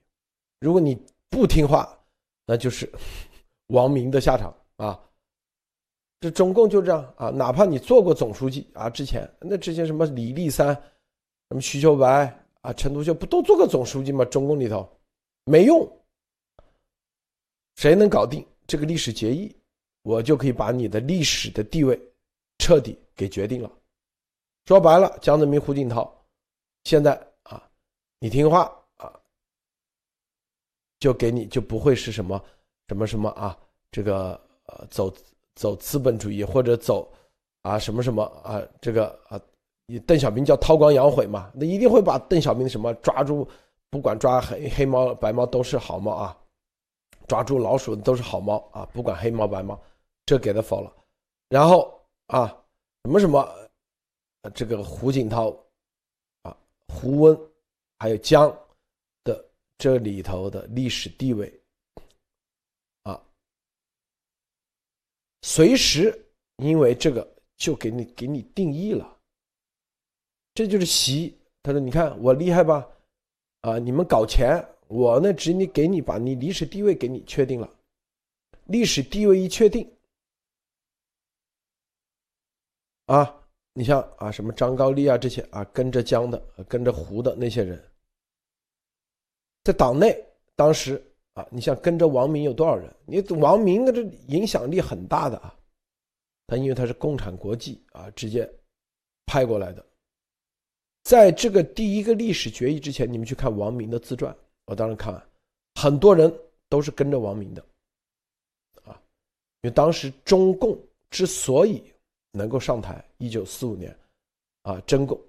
[0.59, 0.95] 如果你
[1.29, 1.97] 不听话，
[2.45, 2.91] 那就是
[3.67, 4.99] 亡民的下场啊！
[6.19, 10.67] 这中共就这样啊，哪怕你做过总书记啊，之前那之前什么李立三、
[11.49, 12.31] 什么徐秋白
[12.61, 14.23] 啊、陈独秀，不都做过总书记吗？
[14.25, 14.87] 中共里头
[15.45, 15.91] 没用，
[17.77, 19.51] 谁能搞定这个历史决议，
[20.03, 21.99] 我就可以把你的历史的地位
[22.59, 23.71] 彻底给决定了。
[24.65, 26.09] 说白了，江泽民、胡锦涛，
[26.83, 27.13] 现在
[27.43, 27.61] 啊，
[28.19, 29.11] 你听话啊，
[30.99, 32.41] 就给你就不会是什么
[32.87, 33.57] 什么什么啊，
[33.91, 35.11] 这个呃走
[35.55, 37.11] 走资本主义或者走
[37.63, 39.41] 啊什么什么啊，这个啊，
[39.87, 43.47] 你邓小平叫韬光养晦嘛，那一定会把邓小平什么抓住，
[43.89, 46.37] 不管抓黑黑猫白猫都是好猫啊，
[47.27, 49.77] 抓住老鼠都是好猫啊，不管黑猫白猫，
[50.25, 50.93] 这给他否了，
[51.49, 52.47] 然后啊
[53.03, 53.57] 什么什么。
[54.49, 55.55] 这个胡锦涛，
[56.41, 56.57] 啊，
[56.87, 57.39] 胡温，
[57.99, 58.49] 还有江
[59.23, 59.45] 的
[59.77, 61.61] 这里头的历史地位，
[63.03, 63.21] 啊，
[65.41, 66.19] 随时
[66.57, 69.19] 因为这个就给你给你定义了，
[70.53, 71.37] 这就是习。
[71.63, 72.89] 他说：“你看我厉害吧？
[73.61, 77.71] 啊，你们搞钱，我呢只你给你把你历史地位给你确定了，
[78.65, 79.87] 历史地位一确定。”
[83.05, 83.40] 啊，
[83.73, 87.81] 你像啊什么张高丽啊这些啊跟着江的、跟着胡的那些人，
[89.63, 90.21] 在党内
[90.55, 91.01] 当时
[91.33, 92.93] 啊，你像跟着王明有多少人？
[93.05, 95.55] 你王明的这影响力很大的啊，
[96.47, 98.49] 他因为他是共产国际啊直接
[99.25, 99.85] 派过来的。
[101.03, 104.35] 在这个第一个历史决议之前，你们去看王明的自传，
[104.65, 105.19] 我当时看，
[105.75, 106.31] 很多人
[106.67, 107.65] 都是跟着王明的，
[108.83, 109.01] 啊，
[109.61, 110.77] 因为当时中共
[111.09, 111.90] 之所以
[112.31, 113.97] 能够上台，一九四五年，
[114.63, 115.19] 啊，真共，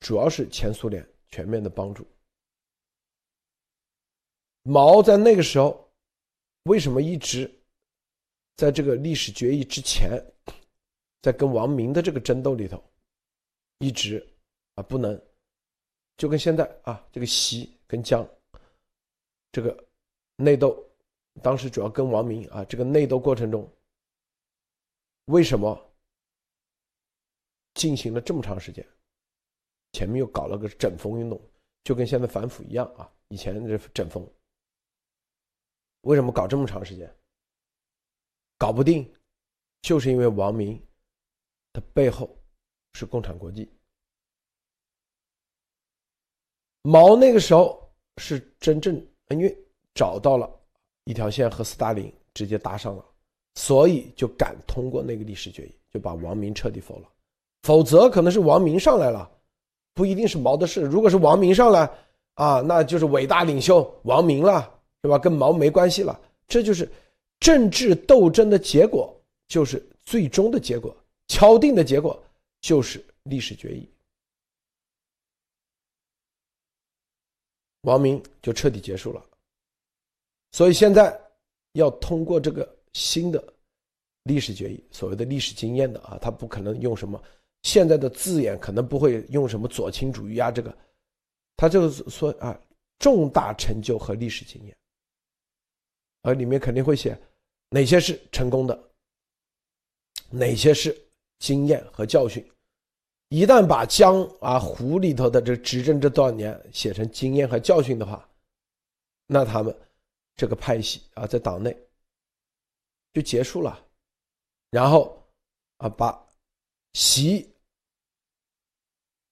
[0.00, 2.06] 主要是前苏联全面的帮助。
[4.62, 5.88] 毛在那个时候，
[6.64, 7.50] 为什么一直
[8.56, 10.22] 在这个历史决议之前，
[11.22, 12.82] 在跟王明的这个争斗里头，
[13.78, 14.26] 一直。
[14.76, 15.16] 啊，不能，
[16.16, 18.28] 就跟现在啊，这个习跟江，
[19.52, 19.86] 这个
[20.34, 20.84] 内斗，
[21.40, 23.70] 当时主要跟王明啊，这个内斗过程中，
[25.26, 25.80] 为什么
[27.74, 28.86] 进行了这么长时间？
[29.92, 31.40] 前面又搞了个整风运动，
[31.84, 34.28] 就跟现在反腐一样啊，以前这整风，
[36.00, 37.08] 为什么搞这么长时间？
[38.58, 39.08] 搞不定，
[39.82, 40.80] 就是因为王明
[41.72, 42.36] 的背后
[42.94, 43.70] 是共产国际。
[46.82, 47.88] 毛那个时候
[48.18, 48.94] 是真正
[49.30, 49.56] 因为
[49.94, 50.48] 找到了
[51.04, 53.14] 一条线和斯大林直接搭上了，
[53.54, 57.13] 所以就敢通过那个历史决议，就把王明彻底否了。
[57.64, 59.28] 否则可能是王明上来了，
[59.94, 60.82] 不一定是毛的事。
[60.82, 61.90] 如果是王明上来
[62.34, 64.70] 啊，那就是伟大领袖王明了，
[65.02, 65.18] 是吧？
[65.18, 66.20] 跟毛没关系了。
[66.46, 66.86] 这就是
[67.40, 69.10] 政治斗争的结果，
[69.48, 70.94] 就是最终的结果，
[71.28, 72.22] 敲定的结果
[72.60, 73.88] 就是历史决议。
[77.80, 79.24] 王明就彻底结束了，
[80.52, 81.18] 所以现在
[81.72, 83.42] 要通过这个新的
[84.24, 87.22] 历史决议，所谓的历史经验的啊，他不可能用什么
[87.64, 90.76] 现在的字眼，可能不会用什么左倾主义啊，这个
[91.56, 92.56] 他就是说啊，
[92.98, 94.76] 重大成就和历史经验，
[96.20, 97.18] 而里面肯定会写
[97.70, 98.90] 哪些是成功的，
[100.28, 100.94] 哪些是
[101.38, 102.46] 经验和教训。
[103.28, 108.28] 一旦把江啊湖里头的这执政这多少年写成经验和教训的话，
[109.26, 109.74] 那他们
[110.36, 111.74] 这个派系啊在党内
[113.14, 113.82] 就结束了，
[114.70, 115.18] 然后
[115.78, 116.22] 啊把
[116.92, 117.50] 习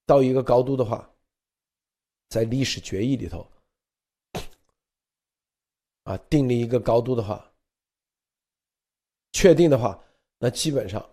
[0.07, 1.09] 到一个高度的话，
[2.29, 3.47] 在历史决议里头
[6.05, 7.51] 啊定立一个高度的话，
[9.33, 10.03] 确定的话，
[10.39, 11.05] 那基本上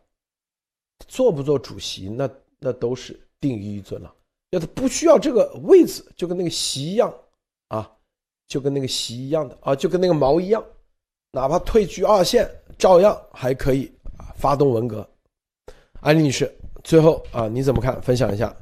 [1.07, 2.29] 做不做主席那。
[2.61, 4.13] 那都是定于一尊了，
[4.49, 7.09] 要他不需要这个位置，就跟那个席一样
[7.69, 7.89] 啊，
[8.49, 10.61] 就跟那个席一样的啊，就跟那个毛一样，
[11.31, 12.45] 哪怕退居二线，
[12.77, 15.09] 照样还可以啊发动文革。
[16.01, 16.53] 安丽女士，
[16.83, 18.01] 最后啊你怎么看？
[18.01, 18.53] 分享一下。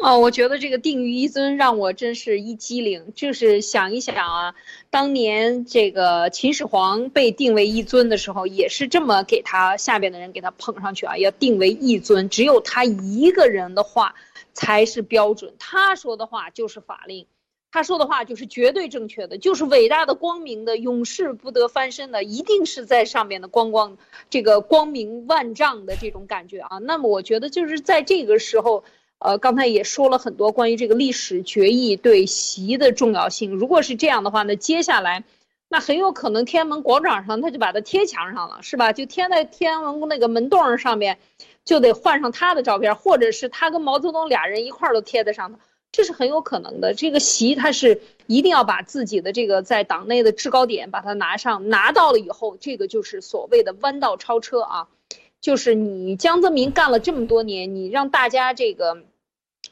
[0.00, 4.54] 哦，我觉得这个定于一尊让我真是一激灵，就是想一想啊，
[4.90, 14.14] 当年这个秦始皇被定为一尊的时候，也是这么给他下边的人给他捧上去啊，要定为一尊，只有他一个人的话
[14.52, 17.26] 才是标准，他说的话就是法令，
[17.72, 23.98] 他说的话就是绝对正确的，就是伟大的、光明的、永世不得翻身的，一定是在上面的光光
[24.30, 26.78] 这个光明万丈的这种感觉啊。
[26.78, 28.84] 那么我觉得就是在这个时候。
[29.20, 33.50] 呃，刚才也说了很多关于这个历史决议对习的重要性。
[33.56, 35.24] 如果是这样的话，那接下来，
[35.68, 38.92] 那很有可能天安门广场上他就把它贴墙上了，是吧？
[38.92, 41.18] 就贴在天安门那个门洞上面，
[41.64, 45.58] 就得换上他的照片，或者是他跟毛泽东俩人一块儿都贴在上头，
[45.90, 46.94] 这是很有可能的。
[46.94, 54.86] 这个习他是一定要把自己的这个在党内的制高点把它拿上，拿到了以后，这个就是所谓的弯道超车啊。
[55.40, 59.04] 就是你江泽民干了这么多年，你让大家这个，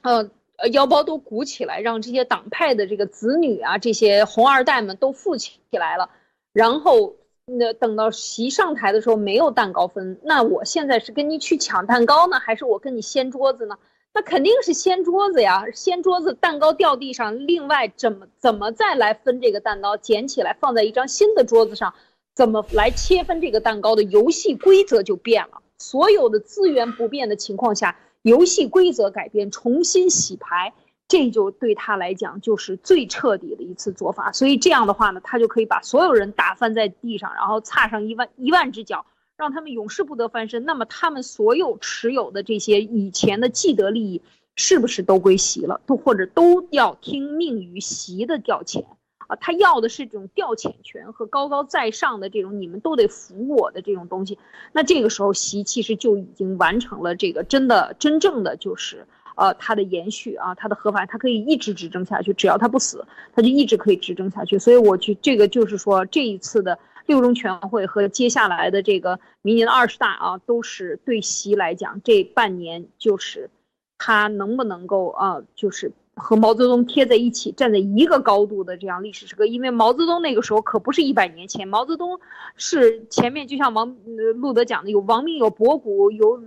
[0.07, 6.09] 呃呃腰包都鼓起来，让这些党派的这个子女啊，这些红二代们都富起来了，
[6.53, 13.77] 然后那等到习上台的时候没有蛋糕分，那我现在是跟你去抢蛋糕呢，还是我跟你掀桌子呢？
[14.15, 21.93] 那肯定是掀桌子呀，掀桌子，蛋糕掉地上，另外怎么怎么再来分这个蛋糕，捡起来放在一张新的桌子上。
[22.35, 25.63] 怎么来切分这个蛋糕的游戏规则就变了。
[25.79, 27.97] 所有的资源不变的情况下，
[28.27, 30.73] 游戏规则改变，重新洗牌，
[31.07, 34.33] 这就对他来讲就是最彻底的一次做法。
[34.33, 40.65] 所以这样的话呢，他就可以把所有人打翻在地上，然后踏上一万一万只脚，让他们永世不得翻身。
[40.65, 44.23] 那么他们所有持有的这些以前的既得利益，
[44.57, 45.81] 是不是都归习了？
[45.87, 48.87] 都或者都要听命于习的调遣？
[49.27, 54.39] 啊，他要的是这种调遣权和高高在上的这种你们都得服我的这种东西。
[54.73, 63.05] 那这个时候，习其实就已经完成了这个真的真正的就是呃他的延续啊，他的合法，他可以一直执政下去，只要他不死，
[63.35, 64.59] 他就一直可以执政下去。
[64.59, 73.51] 所以我去这个就是说这一次的六中全会和接下来的这个明年的二十大啊，都是对习来讲这半年就是
[73.99, 75.93] 他能不能够啊，就是。
[76.17, 82.19] 和毛泽东贴在一起，站在一个高度的这样历史时刻，因为毛泽东那个时候可不是一百年前，毛泽东
[82.57, 83.95] 是前面就像王
[84.37, 86.43] 路德讲的，有王明，有博古，有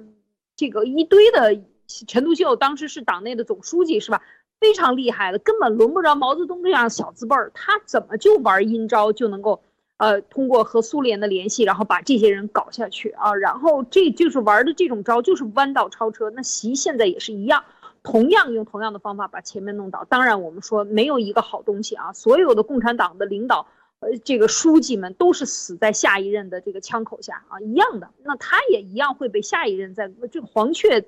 [0.56, 1.62] 这个一堆的
[2.08, 4.24] 陈独秀，当时是党内的总书记，是吧？
[4.60, 9.62] 非常厉害的，根本轮不着毛泽东这样小字辈儿，他怎么就玩阴招就能够，
[9.98, 13.34] 呃，通过和苏联的联系，然后把这些人搞下去啊？
[13.36, 16.30] 然后这就是玩的这种招，就是弯道超车。
[16.32, 17.64] 那习现在也是一样。
[18.12, 22.12] 同样用同样的方法把前面弄倒，当然我们说没有一个好东西啊！
[22.12, 23.68] 所有的共产党的领导，
[24.00, 31.06] 呃，这个书记们都是死在下一任的这个枪口下啊，一样的，那他也一样会被下一任在这个黄雀。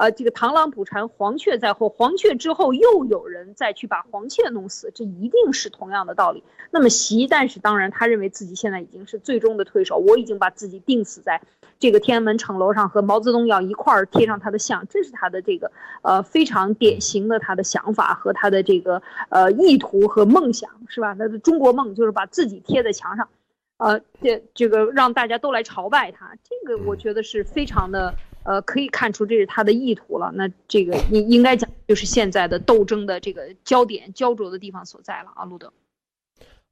[0.00, 1.90] 呃，这个螳螂捕蝉，黄雀在后。
[1.90, 6.42] 黄雀之后又有人再去把黄雀弄死，这一定是同样的道理。
[6.70, 11.42] 那么习，但是当然，他认为自己现在已经是最终的推手，我已经把自己定死在
[11.78, 15.70] 这个天安门城楼上，和毛泽东要一块儿贴上他的像，这是他的这个
[16.00, 21.14] 呃非常典型的他的想法和他的这个呃意图和梦想，是吧？
[21.14, 23.28] 他的中国梦就是把自己贴在墙上，
[23.76, 28.14] 呃，这这个让大家都来朝拜他，这个我觉得是非常的。
[28.42, 30.30] 呃，可以看出这是他的意图了。
[30.34, 35.72] 那这个应应该讲，就是现在的斗争的这个焦点焦灼的地方所在了啊，路德。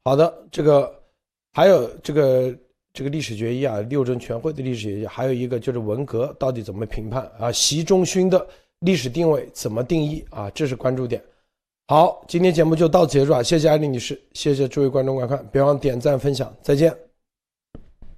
[0.04, 0.92] 好的，这个
[1.52, 2.54] 还有这个
[2.92, 7.52] 这个历史决议啊，六中全会的历史决议，还有一个就是文革到底怎么评判啊？
[7.52, 8.46] 习仲勋的
[8.80, 10.48] 历史定位怎么定义啊？
[10.50, 11.22] 这是关注点。
[11.86, 13.42] 好，今天节目就到此结束啊！
[13.42, 17.07] 谢谢艾丽女士，谢谢诸位观众观看，别忘点赞分享，再见。